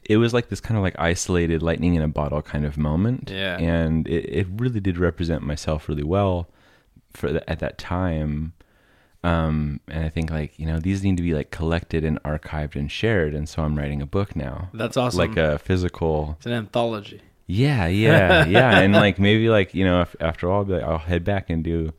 it 0.05 0.17
was 0.17 0.33
like 0.33 0.49
this 0.49 0.59
kind 0.59 0.77
of 0.77 0.83
like 0.83 0.95
isolated 0.99 1.61
lightning 1.63 1.95
in 1.95 2.01
a 2.01 2.07
bottle 2.07 2.41
kind 2.41 2.65
of 2.65 2.77
moment. 2.77 3.31
Yeah. 3.33 3.57
And 3.57 4.07
it, 4.07 4.25
it 4.25 4.47
really 4.51 4.79
did 4.79 4.97
represent 4.97 5.43
myself 5.43 5.87
really 5.89 6.03
well 6.03 6.49
for 7.13 7.31
the, 7.31 7.49
at 7.49 7.59
that 7.59 7.77
time. 7.77 8.53
Um, 9.23 9.79
and 9.87 10.05
I 10.05 10.09
think 10.09 10.29
like, 10.29 10.57
you 10.59 10.65
know, 10.67 10.79
these 10.79 11.03
need 11.03 11.17
to 11.17 11.23
be 11.23 11.33
like 11.33 11.51
collected 11.51 12.03
and 12.03 12.21
archived 12.23 12.75
and 12.75 12.91
shared. 12.91 13.33
And 13.33 13.49
so 13.49 13.63
I'm 13.63 13.77
writing 13.77 14.01
a 14.01 14.05
book 14.05 14.35
now, 14.35 14.69
That's 14.73 14.95
awesome. 14.97 15.17
like 15.19 15.37
a 15.37 15.57
physical 15.59 16.35
it's 16.37 16.45
an 16.45 16.53
anthology. 16.53 17.21
yeah, 17.47 17.87
yeah, 17.87 18.45
yeah, 18.57 18.79
and 18.79 18.93
like 18.93 19.19
maybe 19.19 19.49
like 19.49 19.73
you 19.73 19.83
know 19.85 20.01
if, 20.01 20.15
after 20.19 20.49
all, 20.49 20.59
I'll, 20.59 20.65
be 20.65 20.73
like, 20.73 20.83
I'll 20.83 20.97
head 20.99 21.23
back 21.23 21.49
and 21.49 21.63
do, 21.63 21.91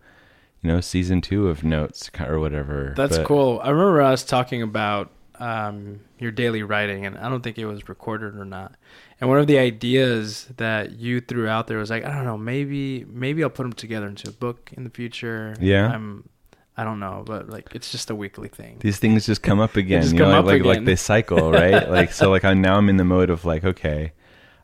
you 0.62 0.70
know, 0.70 0.80
season 0.80 1.20
two 1.20 1.48
of 1.48 1.64
notes 1.64 2.10
or 2.20 2.38
whatever. 2.38 2.94
That's 2.96 3.18
But- 3.18 3.26
cool. 3.26 3.60
I 3.64 3.70
remember 3.70 4.00
us 4.02 4.22
talking 4.24 4.62
about 4.62 5.10
um, 5.38 6.00
your 6.18 6.30
daily 6.30 6.62
writing, 6.62 7.06
and 7.06 7.16
I 7.16 7.28
don't 7.28 7.42
think 7.42 7.58
it 7.58 7.66
was 7.66 7.88
recorded 7.88 8.36
or 8.36 8.44
not. 8.44 8.74
And 9.20 9.28
one 9.28 9.38
of 9.38 9.46
the 9.46 9.58
ideas 9.58 10.46
that 10.56 10.92
you 10.92 11.20
threw 11.20 11.48
out 11.48 11.66
there 11.66 11.78
was 11.78 11.90
like, 11.90 12.04
I 12.04 12.14
don't 12.14 12.24
know, 12.24 12.38
maybe 12.38 13.04
maybe 13.08 13.42
I'll 13.42 13.50
put 13.50 13.64
them 13.64 13.72
together 13.72 14.06
into 14.06 14.28
a 14.28 14.32
book 14.32 14.70
in 14.76 14.84
the 14.84 14.90
future. 14.90 15.54
Yeah. 15.60 15.88
I'm, 15.88 16.28
I 16.76 16.84
don't 16.84 17.00
know, 17.00 17.24
but 17.26 17.48
like 17.48 17.74
it's 17.74 17.90
just 17.90 18.10
a 18.10 18.14
weekly 18.14 18.48
thing. 18.48 18.76
These 18.80 18.98
things 18.98 19.26
just 19.26 19.42
come 19.42 19.58
up 19.58 19.76
again. 19.76 20.04
you 20.06 20.12
know, 20.12 20.24
come 20.24 20.30
like, 20.30 20.38
up 20.38 20.46
like 20.46 20.76
like 20.76 20.84
they 20.84 20.96
cycle, 20.96 21.50
right? 21.50 21.88
like 21.90 22.12
so, 22.12 22.30
like 22.30 22.44
I'm 22.44 22.60
now 22.60 22.76
I'm 22.76 22.88
in 22.88 22.96
the 22.96 23.04
mode 23.04 23.30
of 23.30 23.44
like, 23.44 23.64
okay, 23.64 24.12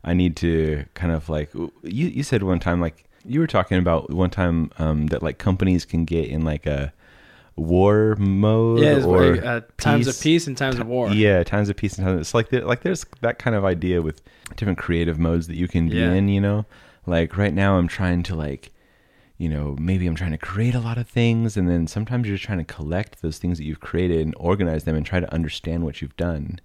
I 0.04 0.14
need 0.14 0.36
to 0.36 0.84
kind 0.94 1.12
of 1.12 1.28
like 1.28 1.52
you 1.54 1.72
you 1.82 2.22
said 2.22 2.44
one 2.44 2.60
time 2.60 2.80
like 2.80 3.04
you 3.24 3.40
were 3.40 3.46
talking 3.46 3.78
about 3.78 4.10
one 4.10 4.30
time 4.30 4.70
um, 4.78 5.08
that 5.08 5.22
like 5.22 5.38
companies 5.38 5.84
can 5.84 6.04
get 6.04 6.28
in 6.28 6.42
like 6.42 6.66
a 6.66 6.92
war 7.56 8.16
mode 8.18 8.80
Yeah, 8.80 9.04
or 9.04 9.36
like, 9.36 9.44
uh, 9.44 9.60
times 9.78 10.06
of 10.08 10.20
peace- 10.20 10.46
and 10.46 10.56
times 10.56 10.78
of 10.78 10.86
war. 10.86 11.10
Yeah, 11.10 11.42
times 11.44 11.68
of 11.68 11.76
peace 11.76 11.96
and 11.98 12.06
times. 12.06 12.20
It's 12.20 12.34
like 12.34 12.48
there, 12.48 12.62
like 12.64 12.82
there's 12.82 13.06
that 13.20 13.38
kind 13.38 13.54
of 13.54 13.64
idea 13.64 14.02
with 14.02 14.22
different 14.56 14.78
creative 14.78 15.18
modes 15.18 15.46
that 15.46 15.56
you 15.56 15.68
can 15.68 15.88
be 15.88 15.96
Yeah. 15.98 16.12
in. 16.12 16.28
You 16.28 16.40
know, 16.40 16.66
like 17.06 17.36
right 17.36 17.54
now 17.54 17.76
I'm 17.78 17.88
trying 17.88 18.22
to 18.24 18.34
like, 18.34 18.72
you 19.38 19.48
know, 19.48 19.76
maybe 19.80 20.06
I'm 20.06 20.14
trying 20.16 20.32
to 20.32 20.38
create 20.38 20.74
a 20.74 20.80
lot 20.80 20.98
of 20.98 21.08
things, 21.08 21.56
and 21.56 21.68
then 21.68 21.86
sometimes 21.86 22.26
you're 22.26 22.36
just 22.36 22.46
trying 22.46 22.58
to 22.58 22.64
collect 22.64 23.22
those 23.22 23.38
things 23.38 23.58
that 23.58 23.64
you've 23.64 23.80
created 23.80 24.20
and 24.20 24.34
organize 24.38 24.84
them 24.84 24.96
and 24.96 25.04
try 25.06 25.20
to 25.20 25.32
understand 25.32 25.84
what 25.84 26.00
you've 26.02 26.16
done. 26.16 26.60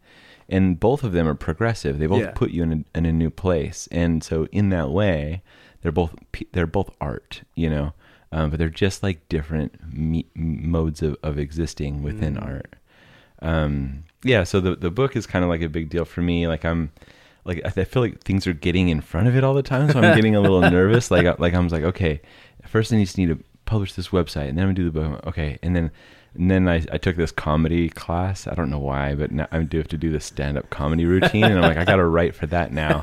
and 0.52 0.80
both 0.80 1.04
of 1.04 1.12
them 1.12 1.28
are 1.28 1.36
progressive. 1.36 2.00
They 2.00 2.08
both 2.08 2.22
Yeah. 2.24 2.32
put 2.32 2.50
you 2.50 2.64
in 2.64 2.72
a, 2.96 2.98
in 2.98 3.06
a 3.06 3.12
new 3.12 3.30
place, 3.30 3.88
and 3.92 4.24
so 4.24 4.48
in 4.52 4.70
that 4.70 4.90
way, 4.90 5.44
they're 5.84 5.92
both 5.92 6.16
they're 6.54 6.66
both 6.66 6.90
art, 7.00 7.44
you 7.54 7.70
know, 7.70 7.94
um, 8.32 8.50
but 8.50 8.60
they're 8.60 8.70
just 8.70 9.02
like 9.04 9.28
different 9.30 9.74
me- 9.94 10.28
modes 10.36 11.02
of, 11.02 11.18
of 11.24 11.38
existing 11.40 12.04
within 12.04 12.36
Mm. 12.36 12.46
art. 12.46 12.76
Um, 13.42 14.04
yeah, 14.24 14.44
so 14.44 14.60
the 14.60 14.76
the 14.76 14.92
book 14.92 15.16
is 15.16 15.26
kind 15.26 15.44
of 15.44 15.50
like 15.50 15.62
a 15.62 15.70
big 15.70 15.90
deal 15.90 16.06
for 16.06 16.22
me. 16.22 16.48
Like 16.48 16.66
I'm 16.66 16.92
like 17.46 17.62
I 17.66 17.70
feel 17.70 18.02
like 18.02 18.22
things 18.24 18.46
are 18.48 18.54
getting 18.54 18.90
in 18.90 19.02
front 19.02 19.28
of 19.28 19.36
it 19.36 19.44
all 19.44 19.54
the 19.54 19.64
time, 19.64 19.90
so 19.92 20.00
I'm 20.00 20.16
getting 20.16 20.36
a 20.36 20.42
little 20.42 20.62
nervous. 20.62 21.10
Like 21.10 21.26
I- 21.26 21.36
like 21.40 21.54
I'm 21.54 21.68
like 21.70 21.84
okay, 21.84 22.22
first 22.68 22.92
I 22.94 22.98
need 22.98 23.08
to 23.08 23.20
need 23.20 23.30
to 23.30 23.44
publish 23.66 23.94
this 23.94 24.10
website, 24.10 24.50
and 24.50 24.58
then 24.58 24.66
I'm 24.68 24.74
gonna 24.74 24.74
do 24.74 24.90
the 24.92 25.00
book. 25.00 25.26
Okay, 25.28 25.58
and 25.64 25.76
then 25.76 25.92
and 26.36 26.52
then 26.52 26.68
I, 26.68 26.86
I 26.92 26.98
took 27.00 27.16
this 27.16 27.32
comedy 27.32 27.90
class. 27.90 28.46
I 28.46 28.54
don't 28.56 28.70
know 28.70 28.78
why, 28.80 29.16
but 29.16 29.32
now 29.32 29.48
I 29.52 29.60
do 29.64 29.78
have 29.78 29.88
to 29.88 29.98
do 29.98 30.12
this 30.12 30.26
stand 30.26 30.58
up 30.58 30.70
comedy 30.70 31.06
routine, 31.06 31.46
and 31.46 31.56
I'm 31.56 31.62
like 31.62 31.78
I 31.78 31.86
gotta 31.86 32.06
write 32.18 32.36
for 32.36 32.46
that 32.48 32.74
now. 32.74 33.02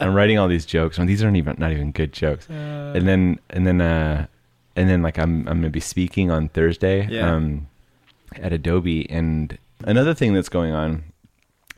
I'm 0.00 0.14
writing 0.14 0.38
all 0.38 0.48
these 0.48 0.66
jokes, 0.66 0.98
and 0.98 1.08
these 1.08 1.24
aren't 1.24 1.36
even 1.38 1.56
not 1.58 1.72
even 1.72 1.92
good 1.92 2.12
jokes. 2.12 2.46
and 2.50 3.08
then 3.08 3.38
and 3.50 3.66
then 3.66 3.80
uh 3.80 4.26
and 4.78 4.88
then 4.88 5.02
like 5.02 5.18
I'm 5.18 5.46
I'm 5.48 5.58
gonna 5.60 5.70
be 5.70 5.80
speaking 5.80 6.30
on 6.30 6.48
Thursday. 6.48 7.06
Yeah. 7.10 7.34
Um, 7.34 7.68
at 8.36 8.52
Adobe. 8.52 9.08
And 9.10 9.56
another 9.84 10.12
thing 10.12 10.34
that's 10.34 10.50
going 10.50 10.72
on, 10.72 11.02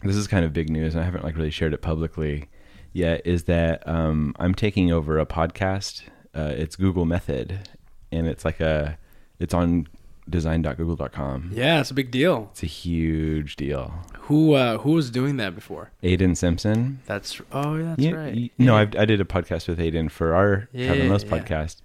this 0.03 0.17
is 0.17 0.27
kind 0.27 0.45
of 0.45 0.53
big 0.53 0.69
news, 0.69 0.95
and 0.95 1.01
I 1.03 1.05
haven't 1.05 1.23
like 1.25 1.37
really 1.37 1.51
shared 1.51 1.73
it 1.73 1.81
publicly 1.81 2.49
yet, 2.93 3.23
is 3.25 3.45
that 3.45 3.87
um, 3.89 4.35
I'm 4.39 4.55
taking 4.55 4.91
over 4.91 5.19
a 5.21 5.27
podcast. 5.27 6.03
Uh, 6.35 6.53
it's 6.57 6.75
Google 6.75 7.05
Method, 7.05 7.69
and 8.11 8.27
it's 8.27 8.45
like 8.45 8.59
a, 8.61 8.99
it's 9.39 9.55
on 9.55 9.87
design.google.com. 10.29 11.51
Yeah, 11.53 11.81
it's 11.81 11.91
a 11.91 11.95
big 11.95 12.11
deal. 12.11 12.49
It's 12.53 12.63
a 12.63 12.67
huge 12.67 13.57
deal. 13.57 13.95
Who 14.23 14.55
uh, 14.55 14.79
who 14.79 14.93
was 14.93 15.11
doing 15.11 15.37
that 15.39 15.55
before? 15.55 15.91
Aiden 16.03 16.37
Simpson. 16.37 17.01
That's 17.07 17.41
oh, 17.53 17.77
yeah, 17.77 17.85
that's 17.91 18.03
You- 18.03 18.17
right. 18.17 18.35
you- 18.35 18.51
no, 18.59 18.77
I've, 18.77 18.95
I 18.97 19.05
did 19.05 19.21
a 19.21 19.25
podcast 19.25 19.69
with 19.69 19.79
Aiden 19.79 20.11
for 20.11 20.35
our 20.35 20.69
Yeah, 20.73 20.89
Kevin 20.89 21.09
Lowe's 21.11 21.25
yeah. 21.25 21.31
podcast. 21.31 21.77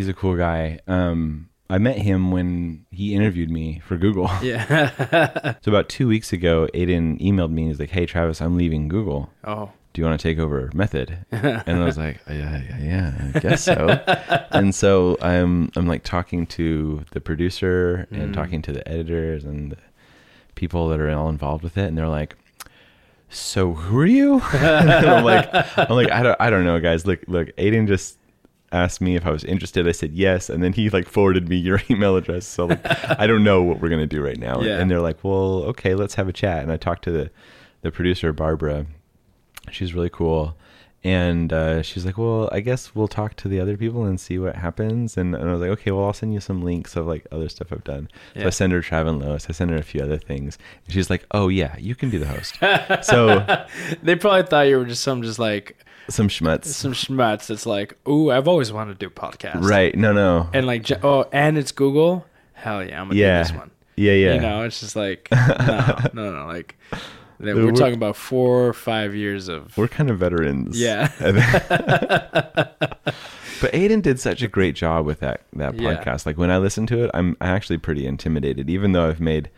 He's 0.00 0.08
a 0.08 0.14
cool 0.14 0.34
guy. 0.36 0.78
Um, 0.86 1.50
I 1.68 1.76
met 1.78 1.98
him 1.98 2.30
when 2.32 2.86
he 2.90 3.14
interviewed 3.14 3.50
me 3.50 3.80
for 3.84 3.96
Google. 3.98 4.30
yeah. 4.42 5.54
So 5.62 5.70
about 5.70 5.88
two 5.90 6.08
weeks 6.08 6.32
ago, 6.32 6.68
Aiden 6.72 7.20
emailed 7.20 7.50
me. 7.50 7.62
and 7.62 7.70
He's 7.70 7.78
like, 7.78 7.90
"Hey, 7.90 8.06
Travis, 8.06 8.40
I'm 8.40 8.56
leaving 8.56 8.88
Google. 8.88 9.30
oh, 9.44 9.70
Do 9.92 10.00
you 10.00 10.06
want 10.08 10.18
to 10.18 10.22
take 10.28 10.38
over 10.38 10.70
Method?" 10.72 11.26
and 11.32 11.82
I 11.82 11.84
was 11.84 11.98
like, 11.98 12.18
"Yeah, 12.28 12.62
yeah, 12.68 12.78
yeah 12.80 13.30
I 13.34 13.38
guess 13.40 13.62
so." 13.62 13.88
and 14.50 14.74
so 14.74 15.18
I'm 15.20 15.70
I'm 15.76 15.86
like 15.86 16.02
talking 16.02 16.46
to 16.58 17.04
the 17.12 17.20
producer 17.20 18.06
and 18.10 18.30
Mm. 18.30 18.34
talking 18.34 18.62
to 18.62 18.72
the 18.72 18.88
editors 18.88 19.44
and 19.44 19.72
the 19.72 19.78
people 20.54 20.88
that 20.88 20.98
are 21.00 21.10
all 21.10 21.28
involved 21.28 21.62
with 21.62 21.76
it, 21.76 21.86
and 21.88 21.96
they're 21.98 22.08
like, 22.08 22.36
"So 23.28 23.74
who 23.74 23.98
are 23.98 24.06
you?" 24.06 24.40
and 24.54 24.90
I'm 24.90 25.24
like, 25.24 25.48
"I'm 25.78 25.94
like 25.94 26.10
I 26.10 26.22
don't 26.22 26.36
I 26.40 26.48
don't 26.50 26.64
know, 26.64 26.80
guys. 26.80 27.06
Look 27.06 27.20
look, 27.28 27.48
Aiden 27.56 27.86
just." 27.86 28.16
Asked 28.72 29.00
me 29.00 29.16
if 29.16 29.26
I 29.26 29.30
was 29.30 29.44
interested. 29.44 29.88
I 29.88 29.92
said 29.92 30.12
yes, 30.12 30.48
and 30.48 30.62
then 30.62 30.72
he 30.72 30.90
like 30.90 31.08
forwarded 31.08 31.48
me 31.48 31.56
your 31.56 31.80
email 31.90 32.16
address. 32.16 32.46
So 32.46 32.66
like, 32.66 32.80
I 33.18 33.26
don't 33.26 33.44
know 33.44 33.62
what 33.62 33.80
we're 33.80 33.88
gonna 33.88 34.06
do 34.06 34.22
right 34.22 34.38
now. 34.38 34.60
Yeah. 34.60 34.78
And 34.78 34.90
they're 34.90 35.00
like, 35.00 35.22
"Well, 35.24 35.64
okay, 35.64 35.94
let's 35.94 36.14
have 36.14 36.28
a 36.28 36.32
chat." 36.32 36.62
And 36.62 36.72
I 36.72 36.76
talked 36.76 37.04
to 37.04 37.10
the 37.10 37.30
the 37.82 37.90
producer 37.90 38.32
Barbara. 38.32 38.86
She's 39.70 39.94
really 39.94 40.10
cool, 40.10 40.56
and 41.02 41.52
uh, 41.52 41.82
she's 41.82 42.04
like, 42.04 42.18
"Well, 42.18 42.48
I 42.52 42.60
guess 42.60 42.94
we'll 42.94 43.08
talk 43.08 43.34
to 43.36 43.48
the 43.48 43.60
other 43.60 43.76
people 43.76 44.04
and 44.04 44.20
see 44.20 44.38
what 44.38 44.56
happens." 44.56 45.16
And, 45.16 45.34
and 45.34 45.48
I 45.48 45.52
was 45.52 45.60
like, 45.60 45.70
"Okay, 45.70 45.90
well, 45.90 46.04
I'll 46.04 46.12
send 46.12 46.34
you 46.34 46.40
some 46.40 46.62
links 46.62 46.96
of 46.96 47.06
like 47.06 47.26
other 47.32 47.48
stuff 47.48 47.72
I've 47.72 47.84
done." 47.84 48.08
So 48.34 48.46
I 48.46 48.50
send 48.50 48.72
her 48.72 48.80
Travis 48.80 49.14
Lois. 49.14 49.46
I 49.48 49.52
send 49.52 49.70
her 49.70 49.76
a 49.76 49.82
few 49.82 50.02
other 50.02 50.18
things, 50.18 50.58
and 50.84 50.94
she's 50.94 51.10
like, 51.10 51.24
"Oh 51.30 51.48
yeah, 51.48 51.76
you 51.78 51.94
can 51.94 52.10
be 52.10 52.18
the 52.18 52.26
host." 52.26 52.56
so 53.06 53.64
they 54.02 54.14
probably 54.16 54.42
thought 54.42 54.62
you 54.62 54.78
were 54.78 54.84
just 54.84 55.02
some 55.02 55.22
just 55.22 55.38
like 55.38 55.76
some 56.10 56.28
schmutz, 56.28 56.66
some 56.66 56.92
schmutz 56.92 57.46
that's 57.46 57.64
like, 57.66 57.96
ooh, 58.08 58.30
I've 58.30 58.46
always 58.48 58.72
wanted 58.72 58.98
to 59.00 59.06
do 59.08 59.10
podcast, 59.14 59.62
right? 59.62 59.94
No, 59.96 60.12
no, 60.12 60.48
And 60.52 60.66
like, 60.66 60.90
oh, 61.04 61.24
and 61.32 61.56
it's 61.56 61.72
Google. 61.72 62.26
Hell 62.52 62.84
yeah, 62.84 63.00
I'm 63.00 63.08
gonna 63.08 63.18
yeah, 63.20 63.42
do 63.42 63.48
this 63.48 63.58
one. 63.58 63.70
yeah, 63.96 64.12
yeah. 64.12 64.34
You 64.34 64.40
know, 64.40 64.62
it's 64.64 64.80
just 64.80 64.96
like, 64.96 65.28
no, 65.32 66.10
no, 66.12 66.32
no, 66.32 66.46
like. 66.46 66.76
We're, 67.42 67.54
We're- 67.54 67.72
talking 67.72 67.94
about 67.94 68.16
four 68.16 68.66
or 68.66 68.74
five 68.74 69.14
years 69.14 69.48
of 69.48 69.74
We're 69.78 69.88
kind 69.88 70.10
of 70.10 70.18
veterans. 70.18 70.78
Yeah. 70.78 71.10
but 73.60 73.72
Aiden 73.72 74.02
did 74.02 74.20
such 74.20 74.42
a 74.42 74.48
great 74.48 74.74
job 74.74 75.06
with 75.06 75.20
that 75.20 75.42
that 75.54 75.74
Yeah. 75.80 75.94
podcast. 75.94 76.26
Like 76.26 76.36
when 76.36 76.50
I 76.50 76.58
listen 76.58 76.86
to 76.88 77.04
it, 77.04 77.10
I'm 77.14 77.36
actually 77.40 77.78
pretty 77.78 78.06
intimidated, 78.06 78.68
even 78.68 78.92
though 78.92 79.08
I've 79.08 79.20
made 79.20 79.48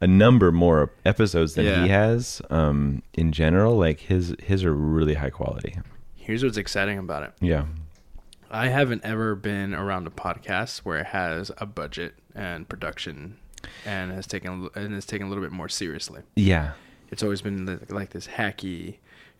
a 0.00 0.06
number 0.06 0.52
more 0.52 0.92
episodes 1.04 1.54
than 1.54 1.66
Yeah. 1.66 1.82
he 1.82 1.88
has. 1.88 2.40
Um, 2.50 3.02
in 3.14 3.32
general, 3.32 3.76
like 3.76 4.00
his 4.00 4.34
his 4.40 4.64
are 4.64 4.74
really 4.74 5.14
high 5.14 5.30
quality. 5.30 5.76
Here's 6.14 6.44
what's 6.44 6.56
exciting 6.56 6.98
about 6.98 7.22
it. 7.22 7.32
Yeah. 7.40 7.64
I 8.50 8.68
haven't 8.68 9.04
ever 9.04 9.34
been 9.34 9.74
around 9.74 10.06
a 10.06 10.10
podcast 10.10 10.78
where 10.78 10.98
it 10.98 11.06
has 11.06 11.50
a 11.58 11.66
budget 11.66 12.14
and 12.34 12.68
production 12.68 13.36
and 13.84 14.12
has 14.12 14.26
taken 14.26 14.68
and 14.74 14.94
is 14.94 15.06
taken 15.06 15.26
a 15.26 15.30
little 15.30 15.44
bit 15.44 15.52
more 15.52 15.68
seriously. 15.68 16.22
Yeah. 16.36 16.72
It's 17.10 17.22
always 17.22 17.42
been 17.42 17.80
like 17.88 18.10
this 18.10 18.26
hacky 18.26 18.96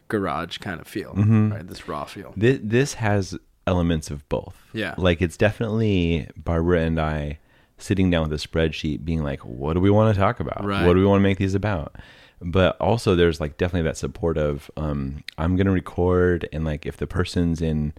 garage 0.09 0.59
kind 0.59 0.81
of 0.81 0.87
feel, 0.87 1.13
mm-hmm. 1.13 1.53
right? 1.53 1.67
This 1.67 1.89
raw 1.89 2.05
feel. 2.05 2.33
This 2.37 2.59
this 2.63 2.95
has 2.95 3.39
elements 3.67 4.11
of 4.11 4.29
both. 4.29 4.57
Yeah. 4.73 4.95
Like 4.97 5.23
it's 5.23 5.37
definitely 5.37 6.29
Barbara 6.37 6.81
and 6.81 6.99
I 7.01 7.39
sitting 7.79 8.11
down 8.11 8.29
with 8.29 8.33
a 8.33 8.49
spreadsheet 8.49 9.05
being 9.05 9.23
like, 9.23 9.41
what 9.45 9.75
do 9.75 9.81
we 9.81 9.91
want 9.91 10.15
to 10.15 10.21
talk 10.21 10.41
about? 10.41 10.65
Right. 10.65 10.87
What 10.87 10.95
do 10.95 11.01
we 11.01 11.07
want 11.07 11.21
to 11.21 11.23
make 11.23 11.39
these 11.39 11.55
about? 11.55 11.97
But 12.41 12.77
also 12.81 13.17
there's 13.17 13.41
like 13.41 13.57
definitely 13.57 13.89
that 13.89 13.97
support 13.97 14.39
of 14.39 14.71
um 14.77 15.25
I'm 15.39 15.57
gonna 15.57 15.73
record 15.73 16.49
and 16.53 16.65
like 16.65 16.87
if 16.87 16.97
the 16.97 17.07
person's 17.07 17.61
in 17.61 17.95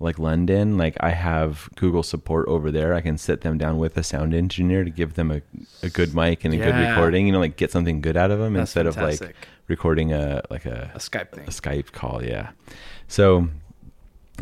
like 0.00 0.18
London, 0.18 0.76
like 0.76 0.96
I 1.00 1.10
have 1.10 1.68
Google 1.76 2.02
support 2.02 2.46
over 2.48 2.70
there. 2.70 2.94
I 2.94 3.00
can 3.00 3.18
sit 3.18 3.40
them 3.40 3.58
down 3.58 3.78
with 3.78 3.96
a 3.96 4.02
sound 4.02 4.32
engineer 4.32 4.84
to 4.84 4.90
give 4.90 5.14
them 5.14 5.30
a, 5.30 5.42
a 5.82 5.90
good 5.90 6.14
mic 6.14 6.44
and 6.44 6.54
a 6.54 6.56
good 6.56 6.74
recording, 6.74 7.26
you 7.26 7.32
know, 7.32 7.40
like 7.40 7.56
get 7.56 7.72
something 7.72 8.00
good 8.00 8.16
out 8.16 8.30
of 8.30 8.38
them 8.38 8.54
That's 8.54 8.70
instead 8.70 8.86
of 8.86 8.96
like 8.96 9.34
recording 9.66 10.12
a 10.12 10.42
like 10.50 10.66
a 10.66 10.90
a 10.94 10.98
Skype 10.98 11.32
thing. 11.32 11.44
a 11.44 11.50
Skype 11.50 11.92
call, 11.92 12.24
yeah. 12.24 12.50
So 13.08 13.48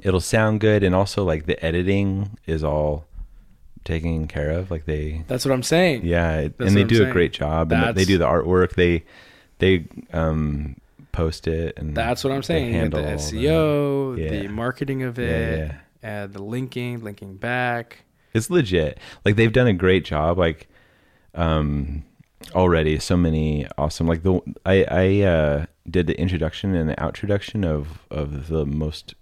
it'll 0.03 0.21
sound 0.21 0.61
good, 0.61 0.83
and 0.83 0.95
also 0.95 1.25
like 1.25 1.47
the 1.47 1.63
editing 1.65 2.39
is 2.47 2.63
all 2.63 3.07
taken 3.87 4.29
care 4.29 4.51
of. 4.51 4.71
Like 4.71 4.85
they, 4.85 5.25
That's 5.29 5.45
what 5.47 5.53
I'm 5.53 5.63
saying. 5.63 6.05
yeah, 6.05 6.41
it- 6.41 6.59
That's 6.59 6.69
and 6.69 6.77
they 6.77 6.83
I'm 6.83 6.89
do 6.89 7.03
a 7.09 7.11
great 7.11 7.33
job, 7.33 7.73
and 7.73 7.97
they 7.97 8.05
do 8.05 8.19
the 8.19 8.27
artwork. 8.27 8.75
They 8.75 9.05
they 9.59 9.87
um 10.13 10.77
post 11.13 11.49
it, 11.49 11.79
and 11.79 11.97
That's 11.97 12.23
what 12.23 12.33
I'm 12.35 12.43
saying. 12.43 12.73
The 12.73 12.79
handle 12.79 13.01
all 13.07 13.15
SEO, 13.17 14.19
Yeah. 14.19 14.29
the 14.43 14.49
marketing 14.49 15.03
of 15.03 15.19
Yeah, 15.19 15.25
it, 15.25 15.75
yeah. 16.03 16.23
uh, 16.25 16.27
the 16.27 16.43
linking, 16.43 17.01
linking 17.03 17.37
back. 17.37 18.05
It's 18.35 18.51
legit. 18.51 18.99
Like 19.25 19.37
they've 19.37 19.53
done 19.53 19.67
a 19.67 19.73
great 19.73 20.05
job. 20.05 20.37
Like 20.37 20.69
um 21.35 22.03
already 22.55 22.99
so 22.99 23.17
many 23.17 23.67
awesome 23.79 24.07
like 24.07 24.23
the 24.23 24.41
I 24.67 24.85
I 24.91 25.21
uh 25.27 25.67
did 25.89 26.07
the 26.07 26.19
introduction 26.21 26.75
and 26.75 26.89
the 26.89 27.01
outroduction 27.03 27.65
of 27.65 28.05
of 28.11 28.49
the 28.49 28.65
most 28.67 29.15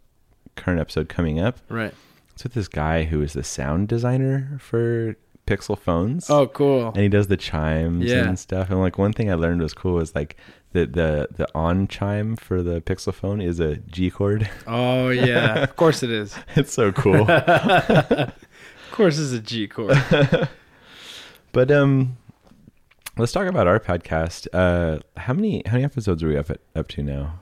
current 0.56 0.80
episode 0.80 1.09
coming 1.09 1.38
up. 1.38 1.59
Right. 1.68 1.94
It's 2.35 2.43
with 2.45 2.55
this 2.55 2.69
guy 2.69 3.05
who 3.05 3.23
is 3.23 3.33
the 3.33 3.43
sound 3.45 3.88
designer 3.88 4.59
for 4.61 5.17
Pixel 5.47 5.79
phones. 5.79 6.29
Oh, 6.31 6.47
cool. 6.49 6.88
and 6.88 6.97
he 6.99 7.09
does 7.09 7.29
the 7.29 7.37
chimes 7.37 8.05
Yeah. 8.07 8.26
and 8.29 8.38
stuff. 8.38 8.71
And 8.71 8.81
like 8.81 8.99
one 8.99 9.12
thing 9.12 9.31
I 9.31 9.35
learned 9.35 9.61
was 9.62 9.73
cool 9.75 9.95
was 9.95 10.14
like 10.14 10.37
the 10.73 10.87
the 10.87 11.29
the 11.37 11.47
on 11.55 11.87
chime 11.87 12.35
for 12.35 12.62
the 12.62 12.81
Pixel 12.81 13.14
phone 13.14 13.41
is 13.41 13.61
a 13.61 13.76
G 13.76 14.11
chord. 14.11 14.49
Oh 14.67 15.11
yeah, 15.11 15.62
of 15.62 15.76
course 15.76 16.03
it 16.03 16.11
is. 16.11 16.35
it's 16.57 16.73
so 16.73 16.91
cool. 16.93 17.31
of 17.31 18.33
course, 18.91 19.19
it's 19.19 19.33
a 19.33 19.41
G 19.41 19.69
chord. 19.69 19.97
but 21.53 21.71
um, 21.71 22.17
let's 23.17 23.31
talk 23.33 23.47
about 23.47 23.67
our 23.69 23.79
podcast. 23.79 24.49
Uh, 24.53 24.99
how 25.19 25.35
many 25.35 25.62
how 25.67 25.73
many 25.73 25.85
episodes 25.85 26.23
are 26.23 26.29
we 26.29 26.37
up 26.37 26.50
at, 26.50 26.61
up 26.75 26.88
to 26.88 27.03
now? 27.03 27.38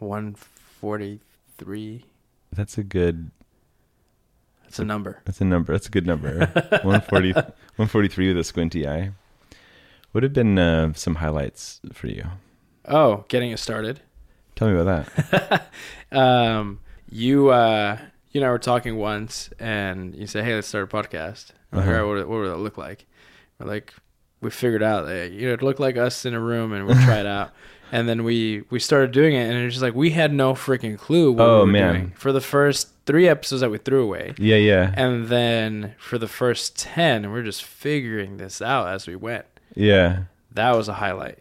One 0.00 0.34
forty-three. 0.34 2.04
That's 2.52 2.76
a 2.78 2.82
good. 2.82 3.30
That's 4.72 4.78
a 4.80 4.84
number. 4.84 5.20
That's 5.24 5.40
a 5.40 5.44
number. 5.44 5.72
That's 5.72 5.86
a 5.86 5.90
good 5.90 6.06
number. 6.06 6.38
140, 6.82 7.32
143 7.32 8.28
with 8.28 8.38
a 8.38 8.44
squinty 8.44 8.86
eye. 8.88 9.12
Would 10.12 10.22
have 10.22 10.32
been 10.32 10.58
uh, 10.58 10.92
some 10.94 11.16
highlights 11.16 11.80
for 11.92 12.06
you. 12.08 12.24
Oh, 12.86 13.24
getting 13.28 13.50
it 13.50 13.58
started. 13.58 14.00
Tell 14.56 14.68
me 14.68 14.78
about 14.78 15.06
that. 15.30 15.70
Um, 16.12 16.80
you 17.10 17.48
uh, 17.48 17.98
you 18.32 18.40
and 18.42 18.46
I 18.46 18.50
were 18.50 18.58
talking 18.58 18.96
once, 18.96 19.48
and 19.58 20.14
you 20.14 20.26
said, 20.26 20.44
"Hey, 20.44 20.54
let's 20.54 20.68
start 20.68 20.84
a 20.84 20.94
podcast." 20.96 21.52
Like, 21.72 21.82
Uh-huh. 21.84 21.90
Right, 21.92 22.02
what, 22.02 22.08
would- 22.16 22.26
what 22.28 22.38
would 22.40 22.52
it 22.52 22.56
look 22.56 22.76
like? 22.76 23.06
We're 23.58 23.66
like, 23.66 23.94
we 24.42 24.50
figured 24.50 24.82
out 24.82 25.06
that 25.06 25.32
you 25.32 25.48
know 25.48 25.54
it 25.54 25.62
looked 25.62 25.80
like 25.80 25.96
us 25.96 26.26
in 26.26 26.34
a 26.34 26.40
room, 26.40 26.72
and 26.74 26.86
we 26.86 26.92
try 26.94 27.20
it 27.20 27.26
out. 27.38 27.52
And 27.92 28.08
then 28.08 28.24
we 28.24 28.64
we 28.70 28.78
started 28.80 29.12
doing 29.12 29.34
it, 29.34 29.42
and 29.48 29.56
it's 29.64 29.74
just 29.74 29.82
like 29.82 29.94
we 29.94 30.10
had 30.10 30.32
no 30.32 30.54
freaking 30.54 30.98
clue 30.98 31.30
what 31.32 31.44
Oh, 31.46 31.54
we 31.60 31.66
were 31.66 31.72
man. 31.72 31.92
doing 31.94 32.12
for 32.16 32.32
the 32.32 32.40
first 32.40 32.88
three 33.04 33.28
episodes 33.28 33.60
that 33.60 33.70
we 33.70 33.76
threw 33.78 34.02
away. 34.02 34.32
Yeah, 34.38 34.56
yeah, 34.56 34.94
And 34.96 35.26
then 35.28 35.94
for 35.98 36.16
the 36.18 36.28
first 36.28 36.78
10, 36.78 37.30
we're 37.32 37.42
just 37.42 37.62
figuring 37.64 38.38
this 38.38 38.62
out 38.62 38.88
as 38.88 39.06
we 39.06 39.14
went. 39.16 39.44
yeah. 39.74 40.24
That 40.54 40.74
was 40.76 40.88
a 40.88 40.94
highlight. 40.94 41.38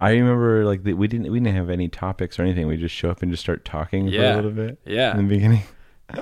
I 0.00 0.10
remember 0.10 0.64
like 0.64 0.80
we 0.84 1.06
didn't 1.08 1.30
we 1.32 1.38
didn't 1.40 1.54
have 1.56 1.70
any 1.70 1.88
topics 1.88 2.38
or 2.38 2.42
anything. 2.42 2.66
We 2.66 2.76
just 2.76 2.94
show 2.94 3.10
up 3.10 3.22
and 3.22 3.30
just 3.30 3.42
start 3.42 3.64
talking 3.64 4.06
for 4.08 4.14
Yeah. 4.14 4.34
a 4.34 4.36
little 4.36 4.50
bit 4.50 4.78
Yeah, 4.84 5.10
in 5.16 5.28
the 5.28 5.34
beginning. 5.34 5.62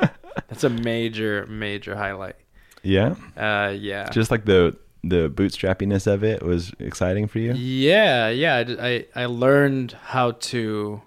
that's 0.48 0.64
a 0.64 0.70
major 0.70 1.46
major 1.46 1.96
highlight. 1.96 2.36
Yeah, 2.82 3.14
Uh, 3.36 3.72
yeah. 3.76 4.08
just 4.10 4.30
like 4.30 4.44
the 4.44 4.76
the 5.04 5.28
bootstrappiness 5.30 6.06
of 6.06 6.22
it 6.22 6.42
was 6.42 6.72
exciting 6.78 7.26
for 7.26 7.38
you. 7.38 7.52
Yeah, 7.54 8.28
yeah. 8.28 8.64
I 8.80 9.06
I 9.14 9.26
learned 9.26 9.92
how 10.02 10.32
to 10.32 11.02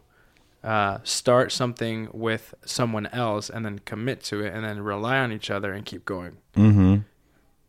uh, 0.66 0.98
start 1.04 1.52
something 1.52 2.10
with 2.12 2.56
someone 2.66 3.06
else 3.08 3.50
and 3.50 3.64
then 3.64 3.80
commit 3.80 4.24
to 4.24 4.44
it 4.44 4.52
and 4.52 4.66
then 4.66 4.82
rely 4.82 5.20
on 5.20 5.32
each 5.32 5.52
other 5.52 5.72
and 5.72 5.86
keep 5.86 6.04
going. 6.06 6.38
Mm-hmm. 6.56 6.98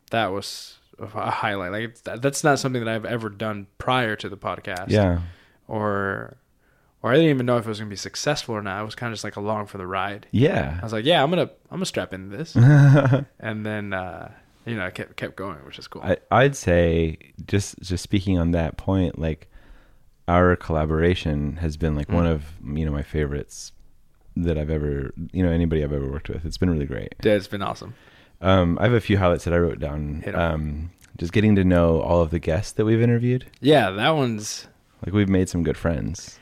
That 0.09 0.27
was 0.27 0.79
a 0.99 1.29
highlight. 1.29 1.71
Like 1.71 2.01
that, 2.03 2.21
that's 2.21 2.43
not 2.43 2.57
something 2.57 2.83
that 2.83 2.93
I've 2.93 3.05
ever 3.05 3.29
done 3.29 3.67
prior 3.77 4.15
to 4.15 4.27
the 4.27 4.37
podcast. 4.37 4.89
Yeah. 4.89 5.19
Or, 5.67 6.37
or 7.03 7.11
I 7.11 7.15
didn't 7.15 7.29
even 7.29 7.45
know 7.45 7.57
if 7.57 7.65
it 7.65 7.69
was 7.69 7.77
gonna 7.77 7.89
be 7.89 7.95
successful 7.95 8.55
or 8.55 8.63
not. 8.63 8.79
I 8.79 8.81
was 8.81 8.95
kind 8.95 9.11
of 9.11 9.15
just 9.15 9.23
like 9.23 9.35
along 9.35 9.67
for 9.67 9.77
the 9.77 9.85
ride. 9.85 10.25
Yeah. 10.31 10.77
I 10.81 10.83
was 10.83 10.93
like, 10.93 11.05
yeah, 11.05 11.21
I'm 11.21 11.29
gonna 11.29 11.51
I'm 11.69 11.77
gonna 11.77 11.85
strap 11.85 12.13
into 12.13 12.35
this, 12.35 12.55
and 13.39 13.63
then 13.63 13.93
uh, 13.93 14.31
you 14.67 14.75
know 14.75 14.85
I 14.85 14.89
kept 14.91 15.15
kept 15.15 15.35
going, 15.35 15.57
which 15.65 15.79
is 15.79 15.87
cool. 15.87 16.01
I, 16.03 16.17
I'd 16.31 16.55
say 16.55 17.17
just 17.47 17.79
just 17.81 18.03
speaking 18.03 18.37
on 18.37 18.51
that 18.51 18.77
point, 18.77 19.17
like 19.17 19.49
our 20.27 20.55
collaboration 20.55 21.55
has 21.57 21.77
been 21.77 21.95
like 21.95 22.09
one 22.09 22.25
Mm. 22.25 22.31
of 22.33 22.45
you 22.77 22.85
know 22.85 22.91
my 22.91 23.03
favorites 23.03 23.71
that 24.35 24.57
I've 24.57 24.69
ever 24.69 25.11
you 25.31 25.41
know 25.43 25.49
anybody 25.51 25.83
I've 25.83 25.93
ever 25.93 26.09
worked 26.11 26.29
with. 26.29 26.45
It's 26.45 26.57
been 26.57 26.69
really 26.69 26.85
great. 26.85 27.15
Yeah, 27.23 27.33
it's 27.33 27.47
been 27.47 27.61
awesome. 27.63 27.95
Um, 28.41 28.77
I 28.79 28.83
have 28.83 28.93
a 28.93 29.01
few 29.01 29.17
highlights 29.17 29.45
that 29.45 29.53
I 29.53 29.57
wrote 29.57 29.79
down. 29.79 30.23
Um, 30.35 30.91
just 31.17 31.33
getting 31.33 31.55
to 31.55 31.63
know 31.63 31.99
all 32.01 32.21
of 32.21 32.29
the 32.29 32.37
guests 32.37 32.73
that 32.73 32.85
we've 32.85 33.01
interviewed. 33.01 33.47
Yeah, 33.61 33.89
that 33.89 34.11
one's 34.11 34.67
Like 35.03 35.13
we've 35.15 35.29
made 35.29 35.49
some 35.49 35.63
good 35.63 35.77
friends. 35.77 36.37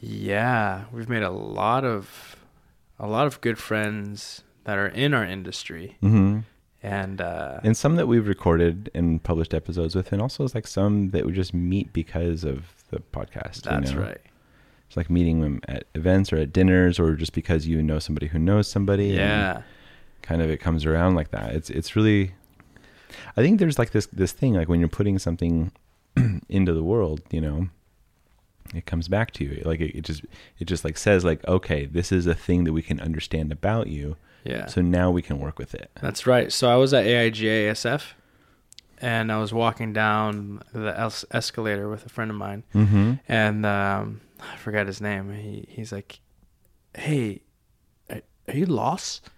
Yeah, 0.00 0.84
we've 0.92 1.08
made 1.10 1.22
a 1.22 1.30
lot 1.30 1.84
of 1.84 2.36
a 2.98 3.06
lot 3.06 3.26
of 3.26 3.40
good 3.42 3.58
friends 3.58 4.42
that 4.64 4.78
are 4.78 4.86
in 4.88 5.12
our 5.14 5.24
industry, 5.24 5.96
hmm 6.00 6.40
and 6.82 7.20
uh, 7.20 7.60
And 7.62 7.76
some 7.76 7.96
that 7.96 8.06
we've 8.06 8.26
recorded 8.26 8.90
and 8.94 9.22
published 9.22 9.52
episodes 9.52 9.94
with, 9.94 10.12
and 10.12 10.22
also 10.22 10.44
it's 10.44 10.54
like 10.54 10.66
some 10.66 11.10
that 11.10 11.26
we 11.26 11.32
just 11.32 11.52
meet 11.52 11.92
because 11.92 12.44
of 12.44 12.64
the 12.90 13.00
podcast. 13.12 13.64
you 13.64 13.70
that's 13.70 13.92
know? 13.92 14.00
right. 14.00 14.20
It's 14.86 14.96
like 14.96 15.10
meeting 15.10 15.40
them 15.40 15.60
at 15.68 15.84
events 15.94 16.32
or 16.32 16.36
at 16.36 16.52
dinners, 16.52 16.98
or 16.98 17.14
just 17.14 17.32
because 17.32 17.66
you 17.66 17.82
know 17.82 17.98
somebody 17.98 18.26
who 18.26 18.38
knows 18.38 18.66
somebody. 18.66 19.10
and 19.10 19.18
Yeah, 19.18 19.62
kind 20.22 20.42
of 20.42 20.50
it 20.50 20.58
comes 20.58 20.84
around 20.84 21.14
like 21.14 21.30
that. 21.30 21.54
It's 21.54 21.70
it's 21.70 21.94
really. 21.94 22.32
I 23.36 23.42
think 23.42 23.58
there's 23.58 23.78
like 23.78 23.90
this 23.90 24.06
this 24.06 24.32
thing 24.32 24.54
like 24.54 24.68
when 24.68 24.80
you're 24.80 24.88
putting 24.88 25.18
something 25.18 25.72
into 26.48 26.72
the 26.72 26.82
world, 26.82 27.20
you 27.30 27.40
know, 27.40 27.68
it 28.74 28.86
comes 28.86 29.06
back 29.08 29.32
to 29.32 29.44
you. 29.44 29.62
Like 29.64 29.80
it, 29.80 29.98
it 29.98 30.02
just 30.02 30.24
it 30.58 30.64
just 30.64 30.84
like 30.84 30.96
says 30.96 31.24
like 31.24 31.46
okay, 31.46 31.86
this 31.86 32.10
is 32.10 32.26
a 32.26 32.34
thing 32.34 32.64
that 32.64 32.72
we 32.72 32.82
can 32.82 33.00
understand 33.00 33.52
about 33.52 33.88
you. 33.88 34.16
Yeah, 34.44 34.66
So 34.66 34.80
now 34.80 35.10
we 35.10 35.22
can 35.22 35.38
work 35.38 35.58
with 35.58 35.74
it. 35.74 35.90
that's 36.00 36.26
right. 36.26 36.50
So 36.52 36.70
I 36.70 36.76
was 36.76 36.92
at 36.94 37.04
AIGA 37.04 37.70
SF, 37.72 38.12
and 39.00 39.30
I 39.32 39.38
was 39.38 39.52
walking 39.52 39.92
down 39.92 40.62
the 40.72 40.98
es- 40.98 41.24
escalator 41.30 41.88
with 41.88 42.06
a 42.06 42.08
friend 42.08 42.30
of 42.30 42.36
mine, 42.36 42.64
Mm-hmm. 42.74 43.14
and 43.28 43.66
um, 43.66 44.20
I 44.40 44.56
forgot 44.56 44.86
his 44.86 45.00
name. 45.00 45.32
He 45.34 45.66
he's 45.68 45.92
like, 45.92 46.20
"Hey, 46.94 47.42
are, 48.10 48.22
are 48.48 48.54
you 48.56 48.66
lost? 48.66 49.28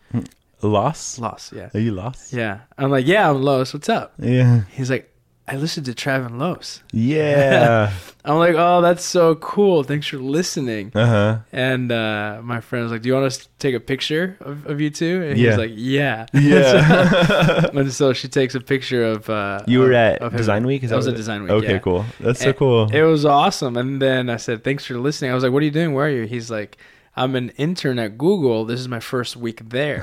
Loss? 0.63 1.19
Lost? 1.19 1.53
Yeah, 1.53 1.71
Are 1.75 1.81
you 1.81 1.93
lost? 1.93 2.33
yeah." 2.33 2.61
I'm 2.79 2.91
like, 2.91 3.07
"Yeah, 3.07 3.29
I'm 3.31 3.43
Los. 3.43 3.75
What's 3.75 3.89
up?" 3.89 4.15
Yeah. 4.19 4.63
He's 4.71 4.91
like, 4.91 5.12
"I 5.49 5.57
listened 5.57 5.87
to 5.87 5.93
Trav 5.93 6.25
and 6.27 6.39
Los." 6.39 6.83
Yeah. 6.93 7.93
I'm 8.25 8.39
like, 8.39 8.55
oh, 8.57 8.81
that's 8.83 9.05
so 9.05 9.35
cool. 9.35 9.83
Thanks 9.83 10.07
for 10.07 10.19
listening. 10.19 10.93
uh 10.95 11.07
huh. 11.07 11.39
And 11.53 11.91
uh, 11.91 12.41
my 12.45 12.61
friend 12.61 12.85
was 12.85 12.93
like, 12.93 13.03
do 13.03 13.09
you 13.09 13.15
want 13.15 13.27
us 13.27 13.39
to 13.39 13.49
take 13.59 13.75
a 13.75 13.81
picture 13.81 14.37
of, 14.41 14.65
of 14.67 14.81
you 14.81 14.91
two? 14.91 15.25
And 15.25 15.37
Yeah. 15.37 15.49
he's 15.51 15.59
like, 15.59 15.73
yeah. 15.75 16.27
Yeah. 16.33 17.67
and 17.75 17.93
so 17.93 18.13
she 18.13 18.29
takes 18.29 18.55
a 18.55 18.61
picture 18.61 19.05
of. 19.05 19.29
Uh, 19.29 19.65
you 19.67 19.81
were 19.81 19.91
of- 19.91 19.93
at 19.97 20.23
of. 20.23 20.37
Design 20.37 20.65
Week. 20.67 20.85
Is 20.85 20.91
That 20.91 20.97
was 20.97 21.09
at 21.09 21.17
Design 21.17 21.43
Week, 21.43 21.51
Okay, 21.51 21.73
yeah. 21.73 21.79
cool. 21.79 22.05
That's 22.21 22.41
so 22.41 22.53
cool. 22.53 22.89
It 22.95 23.03
was 23.03 23.25
awesome. 23.25 23.77
And 23.77 24.01
then 24.01 24.31
I 24.31 24.37
said, 24.37 24.63
thanks 24.63 24.85
for 24.87 24.95
listening. 24.99 25.33
I 25.33 25.35
was 25.35 25.43
like, 25.43 25.53
what 25.53 25.63
are 25.63 25.67
you 25.67 25.71
doing? 25.73 25.93
Where 25.93 26.07
are 26.07 26.11
you? 26.11 26.25
He's 26.25 26.49
like, 26.51 26.79
I'm 27.15 27.37
an 27.37 27.51
intern 27.59 27.99
at 27.99 28.17
Google. 28.17 28.65
This 28.65 28.81
is 28.81 28.89
my 28.89 29.01
first 29.01 29.37
week 29.37 29.69
there. 29.69 30.03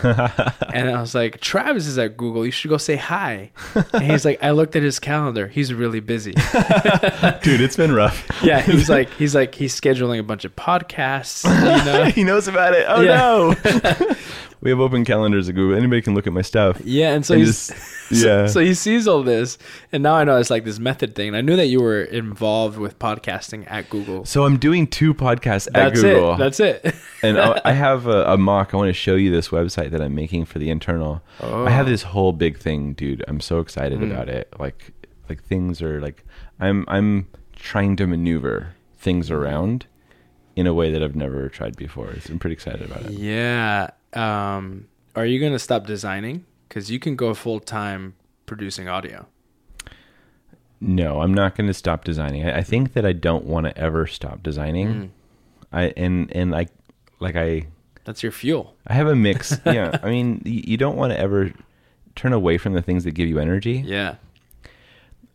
and 0.74 0.90
I 0.92 1.02
was 1.02 1.16
like, 1.16 1.40
Travis 1.42 1.88
is 1.88 1.98
at 1.98 2.16
Google. 2.18 2.46
You 2.46 2.52
should 2.52 2.70
go 2.70 2.78
say 2.78 2.98
hi. 2.98 3.50
And 3.94 4.04
he's 4.04 4.26
like, 4.26 4.44
I 4.44 4.52
looked 4.52 4.76
at 4.76 4.84
his 4.84 5.00
calendar. 5.00 5.48
He's 5.48 5.74
really 5.74 6.02
busy. 6.02 6.32
Dude, 7.42 7.62
it's 7.62 7.76
been 7.76 7.92
rough. 7.94 8.28
yeah, 8.44 8.62
he's 8.62 8.90
like, 8.90 9.12
he's 9.16 9.34
like, 9.34 9.56
he's 9.56 9.80
scheduling 9.80 10.20
a 10.20 10.24
bunch 10.24 10.46
of 10.46 10.56
podcasts. 10.56 11.44
You 11.46 11.84
know? 11.86 12.04
he 12.06 12.24
knows 12.24 12.48
about 12.48 12.74
it. 12.76 12.86
Oh 12.88 13.02
Yeah. 13.02 13.18
no. 13.18 14.16
We 14.62 14.70
have 14.70 14.80
open 14.80 15.06
calendars 15.06 15.48
at 15.50 15.56
Google. 15.56 15.78
Anybody 15.78 16.02
can 16.02 16.14
look 16.16 16.28
at 16.28 16.34
my 16.34 16.42
stuff. 16.42 16.82
Yeah, 16.84 17.14
and 17.14 17.26
so 17.26 17.34
And 17.36 17.44
he's 17.44 17.68
just- 17.70 17.78
so, 18.10 18.16
yeah. 18.42 18.48
so 18.48 18.60
he 18.60 18.74
sees 18.74 19.08
all 19.08 19.22
this, 19.24 19.58
and 19.92 20.02
now 20.04 20.16
I 20.16 20.24
know 20.24 20.38
it's 20.38 20.50
like 20.50 20.64
this 20.66 20.80
method 20.80 21.16
thing. 21.16 21.28
And 21.30 21.38
I 21.38 21.42
knew 21.42 21.56
that 21.56 21.68
you 21.68 21.80
were 21.82 22.02
involved 22.04 22.78
with 22.78 22.98
podcasting 23.00 23.70
at 23.70 23.90
Google. 23.90 24.26
So 24.26 24.46
I'm 24.46 24.58
doing 24.58 24.88
two 24.88 25.14
podcasts 25.14 25.68
at 25.68 25.74
That's 25.74 26.02
Google. 26.02 26.34
it. 26.34 26.38
That's 26.38 26.60
it. 26.60 26.96
and 27.24 27.40
I 27.40 27.62
I 27.66 27.72
have 27.86 28.08
a, 28.08 28.24
a 28.34 28.38
mock. 28.38 28.74
I 28.74 28.78
want 28.78 28.90
to 28.90 28.94
show 28.94 29.16
you 29.16 29.30
this 29.32 29.50
website 29.50 29.92
that 29.92 30.02
I'm 30.02 30.16
making 30.16 30.46
for 30.46 30.60
the 30.60 30.70
internal. 30.70 31.22
Oh. 31.40 31.66
I 31.66 31.70
have 31.70 31.86
this 31.86 32.04
whole 32.04 32.32
big 32.34 32.58
thing, 32.58 32.94
dude. 32.94 33.24
I'm 33.28 33.40
so 33.42 33.60
excited 33.60 34.00
Mm. 34.00 34.12
about 34.12 34.28
it. 34.30 34.52
Like, 34.60 34.92
like 35.30 35.44
things 35.44 35.82
are 35.82 36.02
like 36.02 36.26
I'm 36.60 36.86
I'm 36.88 37.28
trying 37.56 37.96
to 37.98 38.08
maneuver 38.08 38.70
things 38.98 39.30
around 39.30 39.86
in 40.56 40.66
a 40.68 40.74
way 40.74 40.92
that 40.92 41.04
I've 41.04 41.16
never 41.16 41.48
tried 41.48 41.76
before. 41.78 42.14
So 42.22 42.34
I'm 42.34 42.40
pretty 42.40 42.54
excited 42.56 42.82
about 42.82 43.04
it. 43.04 43.12
yeah. 43.12 43.92
Um, 44.14 44.88
are 45.16 45.26
you 45.26 45.40
gonna 45.40 45.60
stop 45.60 45.86
designing? 45.86 46.46
Because 46.68 46.92
you 46.92 47.00
can 47.00 47.16
go 47.16 47.34
full 47.34 47.60
time 47.60 48.16
producing 48.46 48.88
audio. 48.88 49.28
No, 50.82 51.22
I'm 51.22 51.34
not 51.34 51.56
going 51.56 51.68
to 51.68 51.74
stop 51.74 52.06
designing. 52.06 52.48
I, 52.48 52.60
I 52.60 52.64
think 52.64 52.94
that 52.94 53.06
I 53.06 53.12
don't 53.12 53.46
want 53.46 53.66
to 53.66 53.78
ever 53.78 54.08
stop 54.08 54.42
designing. 54.42 54.88
Mm. 54.88 55.10
I 55.72 55.84
and 55.98 56.32
and 56.36 56.52
like 56.52 56.70
like 57.20 57.36
I 57.36 57.68
That's 58.06 58.24
your 58.24 58.32
fuel. 58.32 58.76
I 58.88 58.94
have 58.94 59.08
a 59.08 59.16
mix. 59.16 59.58
yeah, 59.66 59.98
I 60.02 60.10
mean, 60.10 60.42
you, 60.46 60.64
you 60.66 60.78
don't 60.78 60.96
want 60.96 61.12
to 61.12 61.20
ever 61.20 61.52
turn 62.16 62.34
away 62.34 62.58
from 62.58 62.74
the 62.74 62.82
things 62.82 63.04
that 63.04 63.12
give 63.12 63.28
you 63.28 63.40
energy. 63.40 63.84
Yeah. 63.86 64.16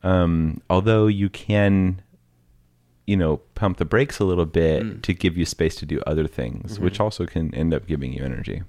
Um, 0.02 0.60
although 0.68 1.06
you 1.06 1.30
can, 1.30 2.02
you 3.06 3.16
know, 3.16 3.38
pump 3.54 3.76
the 3.78 3.84
brakes 3.84 4.18
a 4.18 4.24
little 4.24 4.46
bit 4.46 4.82
Mm. 4.82 5.02
to 5.02 5.12
give 5.14 5.36
you 5.36 5.44
space 5.44 5.74
to 5.76 5.86
do 5.86 6.00
other 6.06 6.26
things, 6.26 6.80
which 6.80 6.98
Mhm. 6.98 7.00
also 7.04 7.26
can 7.26 7.54
end 7.54 7.74
up 7.74 7.86
giving 7.86 8.12
you 8.12 8.24
energy. 8.24 8.62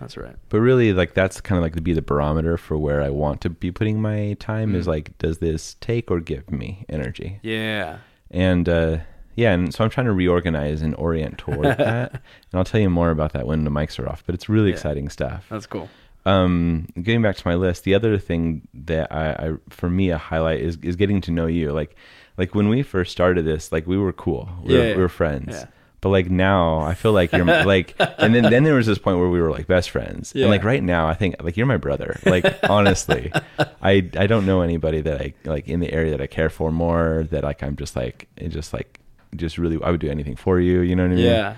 That's 0.00 0.16
right. 0.16 0.34
But 0.48 0.60
really, 0.60 0.92
like 0.92 1.14
that's 1.14 1.40
kind 1.40 1.56
of 1.56 1.62
like 1.62 1.74
to 1.76 1.80
be 1.80 1.92
the 1.92 2.02
barometer 2.02 2.56
for 2.56 2.76
where 2.76 3.00
I 3.00 3.10
want 3.10 3.40
to 3.42 3.50
be 3.50 3.70
putting 3.70 4.02
my 4.02 4.36
time. 4.40 4.74
Is 4.74 4.84
Mm. 4.86 4.88
like, 4.88 5.16
does 5.18 5.38
this 5.38 5.74
take 5.80 6.10
or 6.10 6.20
give 6.20 6.50
me 6.50 6.84
energy? 6.88 7.38
Yeah. 7.42 7.98
And 8.30 8.68
uh, 8.68 8.98
yeah, 9.36 9.52
and 9.52 9.72
so 9.72 9.84
I'm 9.84 9.90
trying 9.90 10.06
to 10.06 10.12
reorganize 10.12 10.82
and 10.82 10.94
orient 10.96 11.38
toward 11.38 11.62
that. 11.78 12.12
And 12.12 12.20
I'll 12.54 12.64
tell 12.64 12.80
you 12.80 12.90
more 12.90 13.10
about 13.10 13.32
that 13.34 13.46
when 13.46 13.64
the 13.64 13.70
mics 13.70 13.98
are 13.98 14.08
off. 14.08 14.24
But 14.26 14.34
it's 14.34 14.48
really 14.48 14.68
Yeah. 14.70 14.74
exciting 14.74 15.08
stuff. 15.08 15.46
That's 15.48 15.66
cool. 15.66 15.88
Um, 16.26 16.88
getting 17.00 17.22
back 17.22 17.36
to 17.36 17.46
my 17.46 17.54
list, 17.54 17.84
the 17.84 17.94
other 17.94 18.18
thing 18.18 18.66
that 18.72 19.12
I, 19.12 19.30
I 19.32 19.52
for 19.68 19.88
me 19.90 20.10
a 20.10 20.18
highlight 20.18 20.60
is 20.60 20.76
is 20.82 20.96
getting 20.96 21.20
to 21.22 21.30
know 21.30 21.46
you. 21.46 21.70
Like, 21.70 21.94
like 22.36 22.54
when 22.54 22.68
we 22.68 22.82
first 22.82 23.12
started 23.12 23.44
this, 23.44 23.72
like 23.72 23.86
we 23.86 23.96
were 23.96 24.12
cool. 24.12 24.48
We, 24.62 24.74
Yeah, 24.74 24.80
were, 24.80 24.86
yeah. 24.88 24.96
we 24.96 25.02
were 25.02 25.08
friends. 25.08 25.48
Yeah. 25.50 25.66
But 26.00 26.10
like 26.10 26.30
now, 26.30 26.80
I 26.80 26.92
feel 26.92 27.12
like 27.12 27.32
you're 27.32 27.46
like, 27.64 27.94
and 28.18 28.34
then 28.34 28.42
then 28.50 28.64
there 28.64 28.74
was 28.74 28.86
this 28.86 28.98
point 28.98 29.18
where 29.18 29.30
we 29.30 29.40
were 29.40 29.50
like 29.50 29.66
best 29.66 29.88
friends. 29.88 30.32
Yeah. 30.34 30.42
And 30.44 30.50
like 30.50 30.62
right 30.62 30.82
now, 30.82 31.08
I 31.08 31.14
think 31.14 31.36
like 31.42 31.56
you're 31.56 31.64
my 31.66 31.78
brother. 31.78 32.20
Like 32.26 32.44
honestly, 32.68 33.32
I 33.82 34.10
I 34.14 34.26
don't 34.26 34.44
know 34.44 34.60
anybody 34.60 35.00
that 35.00 35.18
I 35.22 35.32
like 35.46 35.66
in 35.66 35.80
the 35.80 35.90
area 35.90 36.10
that 36.10 36.20
I 36.20 36.26
care 36.26 36.50
for 36.50 36.70
more. 36.70 37.26
That 37.30 37.42
like 37.42 37.62
I'm 37.62 37.74
just 37.76 37.96
like 37.96 38.28
it 38.36 38.48
just 38.48 38.74
like 38.74 39.00
just 39.34 39.56
really 39.56 39.82
I 39.82 39.90
would 39.90 40.00
do 40.00 40.10
anything 40.10 40.36
for 40.36 40.60
you. 40.60 40.80
You 40.82 40.94
know 40.94 41.04
what 41.04 41.12
I 41.12 41.14
mean? 41.14 41.24
Yeah. 41.24 41.56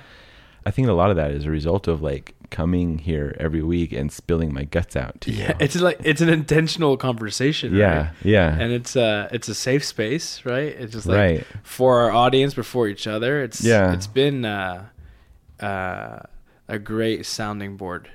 I 0.64 0.70
think 0.70 0.86
a 0.86 0.92
lot 0.92 1.10
of 1.10 1.16
that 1.16 1.32
is 1.32 1.44
a 1.44 1.50
result 1.50 1.88
of 1.88 2.00
like 2.02 2.35
coming 2.50 2.98
here 2.98 3.36
every 3.38 3.62
week 3.62 3.92
and 3.92 4.10
spilling 4.12 4.52
my 4.52 4.64
guts 4.64 4.96
out 4.96 5.20
to 5.22 5.30
Yeah. 5.32 5.48
you. 5.48 5.54
It's 5.60 5.76
like 5.80 5.98
it's 6.04 6.20
an 6.20 6.28
intentional 6.28 6.96
conversation. 6.96 7.74
yeah, 7.74 7.96
Right? 7.98 8.10
yeah, 8.24 8.56
And 8.58 8.72
it's 8.72 8.96
a 8.96 9.28
it's 9.32 9.48
a 9.48 9.54
safe 9.54 9.84
space, 9.84 10.44
right? 10.44 10.74
It's 10.78 10.92
just 10.92 11.06
like 11.06 11.16
right. 11.16 11.46
for 11.62 12.00
our 12.00 12.10
audience 12.10 12.54
before 12.54 12.88
each 12.88 13.06
other. 13.06 13.42
It's 13.42 13.62
Yeah. 13.62 13.92
It's 13.92 14.06
been 14.06 14.44
uh, 14.44 14.86
uh, 15.60 16.20
a 16.68 16.78
great 16.78 17.26
sounding 17.26 17.76
board. 17.76 18.08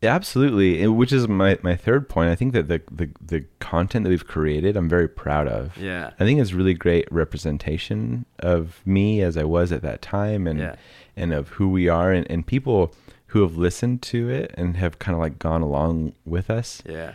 Absolutely. 0.00 0.80
And 0.80 0.96
Which 0.96 1.12
is 1.12 1.26
my, 1.26 1.58
my 1.62 1.74
third 1.74 2.08
point. 2.08 2.30
I 2.30 2.36
think 2.36 2.52
that 2.52 2.68
the, 2.68 2.80
the 2.90 3.10
the 3.20 3.44
content 3.58 4.04
that 4.04 4.10
we've 4.10 4.26
created, 4.26 4.76
I'm 4.76 4.88
very 4.88 5.08
proud 5.08 5.48
of. 5.48 5.76
Yeah. 5.76 6.10
I 6.20 6.24
think 6.24 6.40
it's 6.40 6.52
really 6.52 6.74
great 6.74 7.10
representation 7.10 8.24
of 8.38 8.80
me 8.86 9.20
as 9.22 9.36
I 9.36 9.42
was 9.42 9.72
at 9.72 9.82
that 9.82 10.00
time, 10.00 10.46
and 10.46 10.60
Yeah. 10.60 10.76
And 11.18 11.32
of 11.32 11.48
who 11.50 11.68
we 11.68 11.88
are, 11.88 12.12
and, 12.12 12.26
and 12.30 12.46
people 12.46 12.94
who 13.28 13.42
have 13.42 13.56
listened 13.56 14.00
to 14.02 14.30
it 14.30 14.54
and 14.56 14.76
have 14.78 14.98
kind 14.98 15.14
of 15.14 15.20
like 15.20 15.38
gone 15.38 15.60
along 15.60 16.14
with 16.24 16.48
us. 16.50 16.82
Yeah. 16.86 17.14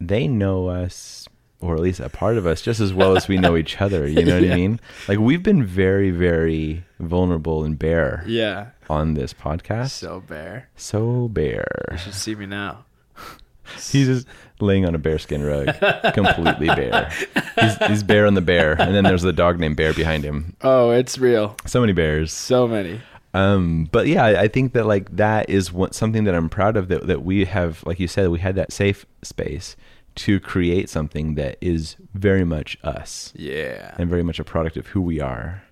They 0.00 0.26
know 0.26 0.68
us 0.68 1.28
or 1.62 1.74
at 1.74 1.80
least 1.80 2.00
a 2.00 2.08
part 2.08 2.38
of 2.38 2.46
us, 2.46 2.62
just 2.62 2.80
as 2.80 2.94
well 2.94 3.14
as 3.14 3.28
we 3.28 3.36
know 3.36 3.54
each 3.54 3.82
other. 3.82 4.08
You 4.08 4.24
know 4.24 4.36
what 4.36 4.44
Yeah. 4.46 4.54
I 4.54 4.56
mean? 4.56 4.80
Like 5.08 5.18
we've 5.18 5.42
been 5.42 5.62
very, 5.62 6.10
very 6.10 6.84
vulnerable 6.98 7.64
and 7.64 7.78
bare 7.78 8.24
Yeah. 8.26 8.68
on 8.88 9.12
this 9.12 9.34
podcast. 9.34 9.90
So 9.90 10.22
bare. 10.26 10.70
So 10.76 11.28
bare. 11.28 11.88
You 11.92 11.98
should 11.98 12.14
see 12.14 12.34
me 12.34 12.46
now. 12.46 12.86
He's 13.74 14.06
just 14.06 14.26
laying 14.60 14.86
on 14.86 14.94
a 14.94 14.98
bearskin 14.98 15.44
rug, 15.44 15.66
completely 16.14 16.66
bare. 16.68 17.12
He's, 17.60 17.76
he's 17.86 18.02
bare 18.02 18.26
on 18.26 18.34
the 18.34 18.40
bear, 18.40 18.72
and 18.80 18.94
then 18.94 19.04
there's 19.04 19.22
the 19.22 19.32
dog 19.32 19.60
named 19.60 19.76
Bear 19.76 19.92
behind 19.94 20.24
him. 20.24 20.56
Oh, 20.62 20.90
it's 20.90 21.18
real. 21.18 21.54
So 21.66 21.80
many 21.80 21.92
bears. 21.92 22.32
So 22.32 22.66
many. 22.66 23.00
Um, 23.32 23.88
but 23.92 24.06
yeah, 24.08 24.24
I 24.24 24.42
I 24.42 24.48
think 24.48 24.72
that 24.72 24.86
like 24.86 25.14
that 25.16 25.48
is 25.48 25.72
what 25.72 25.94
something 25.94 26.24
that 26.24 26.34
I'm 26.34 26.48
proud 26.48 26.76
of 26.76 26.88
that 26.88 27.06
that 27.06 27.22
we 27.24 27.44
have, 27.44 27.82
like 27.86 28.00
you 28.00 28.08
said, 28.08 28.28
we 28.30 28.40
had 28.40 28.56
that 28.56 28.72
safe 28.72 29.06
space 29.22 29.76
to 30.16 30.40
create 30.40 30.88
something 30.88 31.36
that 31.36 31.56
is 31.60 31.94
very 32.14 32.44
much 32.44 32.76
us 32.82 33.32
Yeah. 33.36 33.94
and 33.98 34.10
very 34.10 34.24
much 34.24 34.40
a 34.40 34.44
product 34.44 34.76
of 34.76 34.88
who 34.88 35.00
we 35.00 35.20
are. 35.20 35.62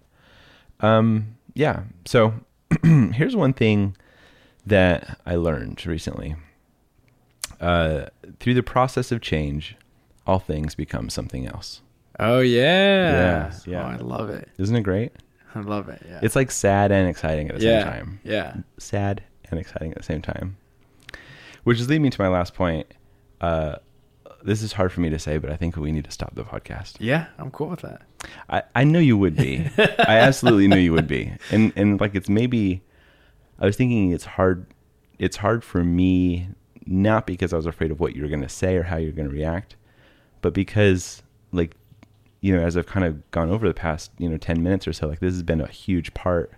Um, 0.78 1.36
yeah. 1.54 1.82
So 2.06 2.34
here's 2.84 3.34
one 3.34 3.52
thing 3.52 3.96
that 4.64 5.18
I 5.26 5.34
learned 5.34 5.84
recently. 5.84 6.36
Uh, 7.60 8.06
through 8.38 8.54
the 8.54 8.62
process 8.62 9.10
of 9.10 9.20
change, 9.20 9.74
all 10.26 10.38
things 10.38 10.76
become 10.76 11.10
something 11.10 11.46
else. 11.46 11.82
Oh 12.20 12.38
yeah. 12.38 12.60
Yeah, 13.12 13.52
yeah. 13.66 13.82
Oh, 13.84 13.88
I 13.88 13.96
love 13.96 14.30
it. 14.30 14.48
Isn't 14.58 14.76
it 14.76 14.82
great? 14.82 15.12
I 15.54 15.60
love 15.60 15.88
it. 15.88 16.02
Yeah. 16.06 16.20
It's 16.22 16.36
like 16.36 16.50
sad 16.50 16.92
and 16.92 17.08
exciting 17.08 17.48
at 17.48 17.58
the 17.58 17.64
yeah. 17.64 17.82
same 17.82 17.92
time. 17.92 18.20
Yeah. 18.24 18.56
sad 18.78 19.22
and 19.50 19.58
exciting 19.58 19.92
at 19.92 19.98
the 19.98 20.04
same 20.04 20.22
time. 20.22 20.56
Which 21.64 21.80
is 21.80 21.88
leading 21.88 22.02
me 22.02 22.10
to 22.10 22.20
my 22.20 22.28
last 22.28 22.54
point. 22.54 22.86
Uh, 23.40 23.76
this 24.42 24.62
is 24.62 24.72
hard 24.72 24.92
for 24.92 25.00
me 25.00 25.10
to 25.10 25.18
say, 25.18 25.38
but 25.38 25.50
I 25.50 25.56
think 25.56 25.76
we 25.76 25.92
need 25.92 26.04
to 26.04 26.10
stop 26.10 26.34
the 26.34 26.44
podcast. 26.44 26.96
Yeah. 27.00 27.26
I'm 27.38 27.50
cool 27.50 27.68
with 27.68 27.80
that. 27.80 28.02
I, 28.48 28.62
I 28.74 28.84
know 28.84 28.98
you 28.98 29.16
would 29.16 29.36
be. 29.36 29.68
I 29.78 30.18
absolutely 30.18 30.68
knew 30.68 30.78
you 30.78 30.92
would 30.92 31.08
be. 31.08 31.32
And 31.50 31.72
and 31.76 32.00
like 32.00 32.14
it's 32.14 32.28
maybe 32.28 32.82
I 33.58 33.66
was 33.66 33.76
thinking 33.76 34.12
it's 34.12 34.24
hard 34.24 34.66
it's 35.18 35.36
hard 35.36 35.64
for 35.64 35.82
me 35.82 36.48
not 36.86 37.26
because 37.26 37.52
I 37.52 37.56
was 37.56 37.66
afraid 37.66 37.90
of 37.90 38.00
what 38.00 38.16
you 38.16 38.22
were 38.22 38.28
going 38.28 38.42
to 38.42 38.48
say 38.48 38.76
or 38.76 38.84
how 38.84 38.96
you're 38.96 39.12
going 39.12 39.28
to 39.28 39.34
react, 39.34 39.76
but 40.40 40.54
because 40.54 41.22
like 41.52 41.76
you 42.40 42.54
know, 42.56 42.62
as 42.64 42.76
I've 42.76 42.86
kind 42.86 43.04
of 43.04 43.28
gone 43.30 43.50
over 43.50 43.66
the 43.66 43.74
past, 43.74 44.10
you 44.18 44.28
know, 44.28 44.36
10 44.36 44.62
minutes 44.62 44.86
or 44.86 44.92
so, 44.92 45.08
like 45.08 45.20
this 45.20 45.34
has 45.34 45.42
been 45.42 45.60
a 45.60 45.66
huge 45.68 46.14
part 46.14 46.52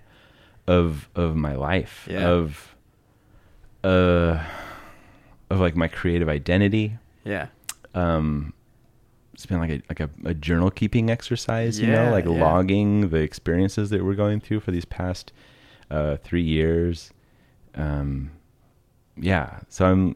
of 0.67 1.09
of 1.15 1.35
my 1.37 1.55
life 1.55 2.07
Yeah. 2.11 2.29
of 2.29 2.75
uh 3.83 4.45
of 5.49 5.59
like 5.59 5.75
my 5.75 5.89
creative 5.89 6.29
identity 6.29 6.99
Yeah. 7.25 7.47
um 7.95 8.53
it's 9.33 9.47
been 9.47 9.59
like 9.59 9.71
a 9.71 9.83
like 9.89 10.01
a, 10.01 10.11
a 10.27 10.35
journal 10.35 10.71
keeping 10.71 11.09
exercise 11.11 11.81
you 11.81 11.87
know 11.87 12.11
like 12.11 12.27
yeah. 12.27 12.31
logging 12.33 13.09
the 13.09 13.17
experiences 13.19 13.89
that 13.91 14.05
we're 14.05 14.15
going 14.15 14.39
through 14.41 14.61
for 14.61 14.71
these 14.71 14.85
past 14.85 15.33
uh 15.91 16.19
three 16.19 16.43
years 16.43 17.11
um 17.75 18.31
yeah 19.17 19.61
so 19.71 19.87
i'm 19.87 20.15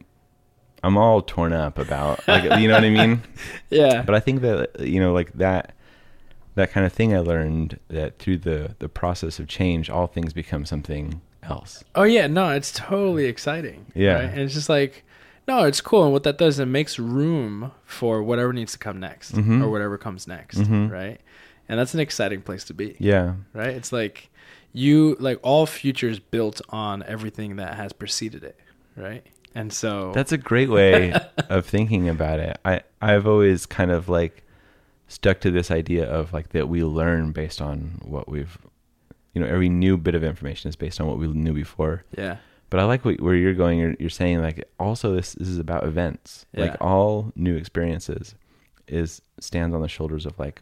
i'm 0.85 0.97
all 0.97 1.21
torn 1.21 1.51
up 1.53 1.77
about 1.77 2.25
like 2.27 2.43
you 2.61 2.67
know 2.67 2.75
what 2.75 2.83
i 2.83 2.89
mean 2.89 3.21
Yeah. 3.69 4.01
but 4.03 4.13
i 4.15 4.19
think 4.19 4.41
that 4.41 4.79
you 4.79 4.99
know 4.99 5.13
like 5.13 5.31
that 5.33 5.73
that 6.55 6.71
kind 6.71 6.85
of 6.85 6.93
thing 6.93 7.13
i 7.15 7.19
learned 7.19 7.79
that 7.89 8.19
through 8.19 8.37
the 8.39 8.75
the 8.79 8.87
process 8.89 9.39
of 9.39 9.47
change 9.47 9.89
all 9.89 10.07
things 10.07 10.31
become 10.33 10.65
something 10.65 11.21
else 11.43 11.83
Oh 11.95 12.03
yeah, 12.03 12.25
no, 12.27 12.49
it's 12.49 12.71
totally 12.71 13.25
exciting. 13.25 13.85
Yeah. 13.93 14.13
right? 14.15 14.23
and 14.31 14.39
it's 14.39 14.53
just 14.55 14.67
like, 14.67 15.03
no, 15.47 15.63
it's 15.65 15.79
cool. 15.79 16.03
And 16.05 16.11
what 16.11 16.23
that 16.23 16.39
does, 16.39 16.55
is 16.55 16.59
it 16.61 16.65
makes 16.65 16.97
room 16.97 17.71
for 17.85 18.23
whatever 18.23 18.51
needs 18.51 18.71
to 18.73 18.79
come 18.79 18.99
next, 18.99 19.33
Mhm. 19.33 19.61
or 19.63 19.69
whatever 19.69 19.95
comes 19.99 20.27
next, 20.27 20.57
Mhm. 20.57 20.89
right? 20.89 21.21
And 21.69 21.79
that's 21.79 21.93
an 21.93 21.99
exciting 21.99 22.41
place 22.41 22.63
to 22.65 22.73
be, 22.73 22.95
yeah 22.99 23.35
right? 23.53 23.75
It's 23.75 23.91
like 23.93 24.29
you 24.73 25.15
like 25.19 25.39
all 25.43 25.65
futures 25.67 26.17
built 26.19 26.61
on 26.69 27.03
everything 27.03 27.57
that 27.57 27.75
has 27.75 27.93
preceded 27.93 28.43
it, 28.43 28.59
right? 28.97 29.23
And 29.55 29.71
so 29.71 30.11
That's 30.13 30.33
a 30.33 30.37
great 30.37 30.69
way 30.69 31.13
of 31.49 31.65
thinking 31.65 32.09
about 32.09 32.39
it. 32.39 32.57
I 32.65 32.81
I've 33.01 33.25
always 33.25 33.65
kind 33.65 33.89
of 33.89 34.09
like 34.09 34.43
stuck 35.07 35.39
to 35.39 35.51
this 35.51 35.71
idea 35.71 36.05
of 36.05 36.33
like 36.33 36.49
that 36.49 36.67
we 36.67 36.83
learn 36.83 37.31
based 37.31 37.61
on 37.61 38.01
what 38.03 38.27
we've 38.27 38.57
you 39.33 39.41
know 39.41 39.47
every 39.47 39.69
new 39.69 39.97
bit 39.97 40.13
of 40.13 40.23
information 40.23 40.67
is 40.69 40.75
based 40.75 40.99
on 40.99 41.07
what 41.07 41.17
we 41.17 41.27
knew 41.27 41.53
before. 41.53 42.03
yeah, 42.17 42.37
But 42.69 42.79
I 42.81 42.83
like 42.83 43.05
what, 43.05 43.21
where 43.21 43.35
you're 43.35 43.53
going. 43.53 43.79
You're, 43.79 43.95
you're 43.99 44.09
saying 44.09 44.41
like 44.41 44.63
also 44.79 45.15
this, 45.15 45.33
this 45.33 45.47
is 45.47 45.57
about 45.59 45.83
events. 45.85 46.45
Yeah. 46.53 46.65
Like 46.65 46.77
all 46.81 47.31
new 47.35 47.55
experiences 47.55 48.35
is 48.87 49.21
stands 49.39 49.73
on 49.73 49.81
the 49.81 49.87
shoulders 49.87 50.25
of 50.25 50.37
like 50.37 50.61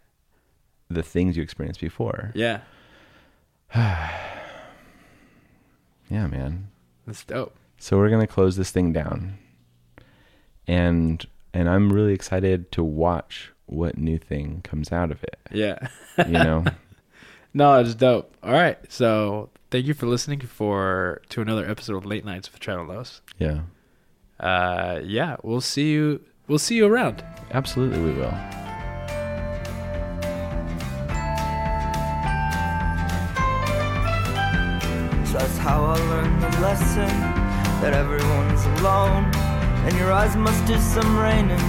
the 0.89 1.03
things 1.03 1.35
you 1.35 1.41
experienced 1.43 1.81
before. 1.81 2.31
yeah, 2.35 2.61
Yeah, 6.09 6.27
man. 6.27 6.67
that's 7.07 7.23
dope. 7.23 7.55
So 7.83 7.97
we're 7.97 8.09
gonna 8.09 8.27
close 8.27 8.55
this 8.55 8.71
thing 8.71 8.93
down, 8.93 9.37
and 10.65 11.21
and 11.53 11.67
I'm 11.67 11.91
really 11.91 12.13
excited 12.13 12.71
to 12.71 12.81
watch 12.81 13.51
what 13.65 13.97
new 13.97 14.17
thing 14.17 14.61
comes 14.63 14.93
out 14.93 15.11
of 15.11 15.21
it. 15.21 15.37
Yeah, 15.51 15.89
You 16.17 16.31
know, 16.31 16.63
no, 17.53 17.77
it's 17.81 17.93
dope. 17.93 18.37
All 18.41 18.53
right, 18.53 18.77
so 18.89 19.49
thank 19.69 19.85
you 19.85 19.93
for 19.93 20.05
listening 20.05 20.39
for 20.39 21.21
to 21.27 21.41
another 21.41 21.69
episode 21.69 21.97
of 21.97 22.05
Late 22.05 22.23
Nights 22.23 22.49
with 22.49 22.61
Trav 22.61 22.79
and 22.79 22.87
Los. 22.87 23.19
yeah, 23.37 23.63
Uh, 24.39 25.01
yeah, 25.03 25.35
we'll 25.43 25.59
see 25.59 25.91
you. 25.91 26.21
We'll 26.47 26.59
see 26.59 26.77
you 26.77 26.85
around. 26.87 27.21
absolutely 27.51 27.99
we 27.99 28.13
will. 28.13 28.33
So 35.25 35.39
that's 35.39 35.57
how 35.57 35.83
I 35.83 35.97
learned 35.97 36.43
the 36.43 36.61
lesson 36.61 37.52
that 37.83 37.93
everyone's 37.93 38.63
alone. 38.79 39.25
And 39.83 39.93
your 39.97 40.13
eyes 40.13 40.37
must 40.37 40.63
do 40.65 40.79
some 40.79 41.19
raining 41.19 41.59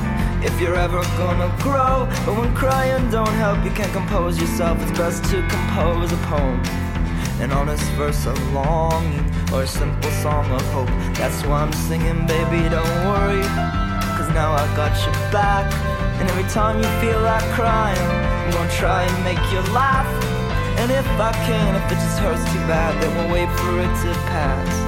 if 0.47 0.55
you're 0.61 0.77
ever 0.77 1.03
gonna 1.19 1.51
grow. 1.59 2.07
But 2.25 2.39
when 2.39 2.55
crying 2.55 3.11
don't 3.11 3.35
help, 3.43 3.65
you 3.65 3.73
can't 3.73 3.93
compose 3.93 4.39
yourself. 4.39 4.79
It's 4.83 4.97
best 4.97 5.25
to 5.31 5.43
compose 5.51 6.13
a 6.13 6.21
poem. 6.31 6.63
An 7.43 7.51
honest 7.51 7.83
verse 7.99 8.27
of 8.27 8.39
longing 8.53 9.27
or 9.53 9.65
a 9.65 9.67
simple 9.67 10.13
song 10.23 10.47
of 10.53 10.63
hope. 10.71 10.95
That's 11.19 11.43
why 11.47 11.67
I'm 11.67 11.73
singing, 11.73 12.21
baby, 12.31 12.63
don't 12.71 12.97
worry. 13.11 13.43
Cause 14.15 14.31
now 14.39 14.55
I 14.55 14.65
got 14.79 14.95
your 15.03 15.19
back. 15.35 15.67
And 16.23 16.31
every 16.31 16.49
time 16.55 16.79
you 16.79 16.89
feel 17.03 17.21
like 17.23 17.43
crying, 17.59 18.09
I'm 18.47 18.53
gonna 18.55 18.71
try 18.79 19.03
and 19.03 19.17
make 19.27 19.43
you 19.51 19.59
laugh. 19.75 20.07
And 20.79 20.93
if 20.93 21.09
I 21.19 21.33
can, 21.49 21.75
if 21.75 21.85
it 21.91 21.99
just 22.07 22.19
hurts 22.21 22.45
too 22.53 22.63
bad, 22.71 23.03
then 23.03 23.11
we'll 23.17 23.35
wait 23.35 23.51
for 23.59 23.73
it 23.83 23.93
to 24.07 24.11
pass. 24.31 24.84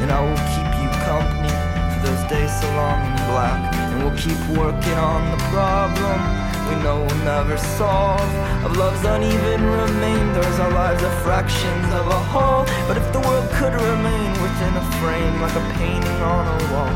And 0.00 0.10
I 0.10 0.20
will 0.20 0.42
keep 0.54 0.70
you 0.80 0.88
company 1.06 1.54
for 1.92 2.00
those 2.06 2.22
days 2.30 2.52
so 2.60 2.68
long 2.74 2.98
and 3.02 3.18
black. 3.30 3.74
And 3.74 4.04
we'll 4.04 4.18
keep 4.18 4.40
working 4.56 4.98
on 4.98 5.30
the 5.30 5.42
problem 5.50 6.48
we 6.68 6.74
know 6.82 7.00
we'll 7.00 7.24
never 7.24 7.56
solve. 7.56 8.20
Of 8.64 8.76
love's 8.76 9.02
uneven 9.04 9.64
remainders, 9.64 10.58
our 10.60 10.70
lives 10.70 11.02
are 11.02 11.16
fractions 11.24 11.88
of 11.94 12.06
a 12.06 12.20
whole. 12.30 12.64
But 12.86 12.98
if 12.98 13.10
the 13.12 13.20
world 13.20 13.48
could 13.52 13.72
remain 13.72 14.30
within 14.44 14.76
a 14.76 14.84
frame 15.00 15.40
like 15.40 15.56
a 15.56 15.64
painting 15.80 16.20
on 16.20 16.44
a 16.46 16.58
wall, 16.72 16.92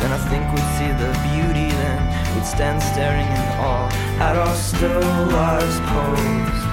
then 0.00 0.12
I 0.12 0.20
think 0.30 0.48
we'd 0.48 0.70
see 0.80 0.90
the 1.02 1.12
beauty 1.28 1.68
then. 1.76 2.00
We'd 2.34 2.46
stand 2.46 2.82
staring 2.82 3.26
in 3.26 3.46
awe 3.60 3.88
at 4.18 4.36
our 4.36 4.54
still 4.54 5.00
lives 5.28 5.78
posed 5.92 6.64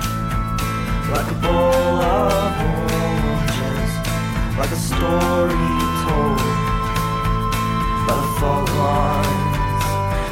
like 1.12 1.30
a 1.30 1.38
bowl 1.44 2.00
of 2.02 2.92
like 4.58 4.72
a 4.72 4.76
story 4.76 5.56
told 6.04 6.38
by 8.06 8.16
the 8.22 8.28
fault 8.39 8.70
lines 8.70 9.86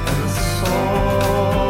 and 0.07 0.23
the 0.23 0.29
soul. 0.29 1.60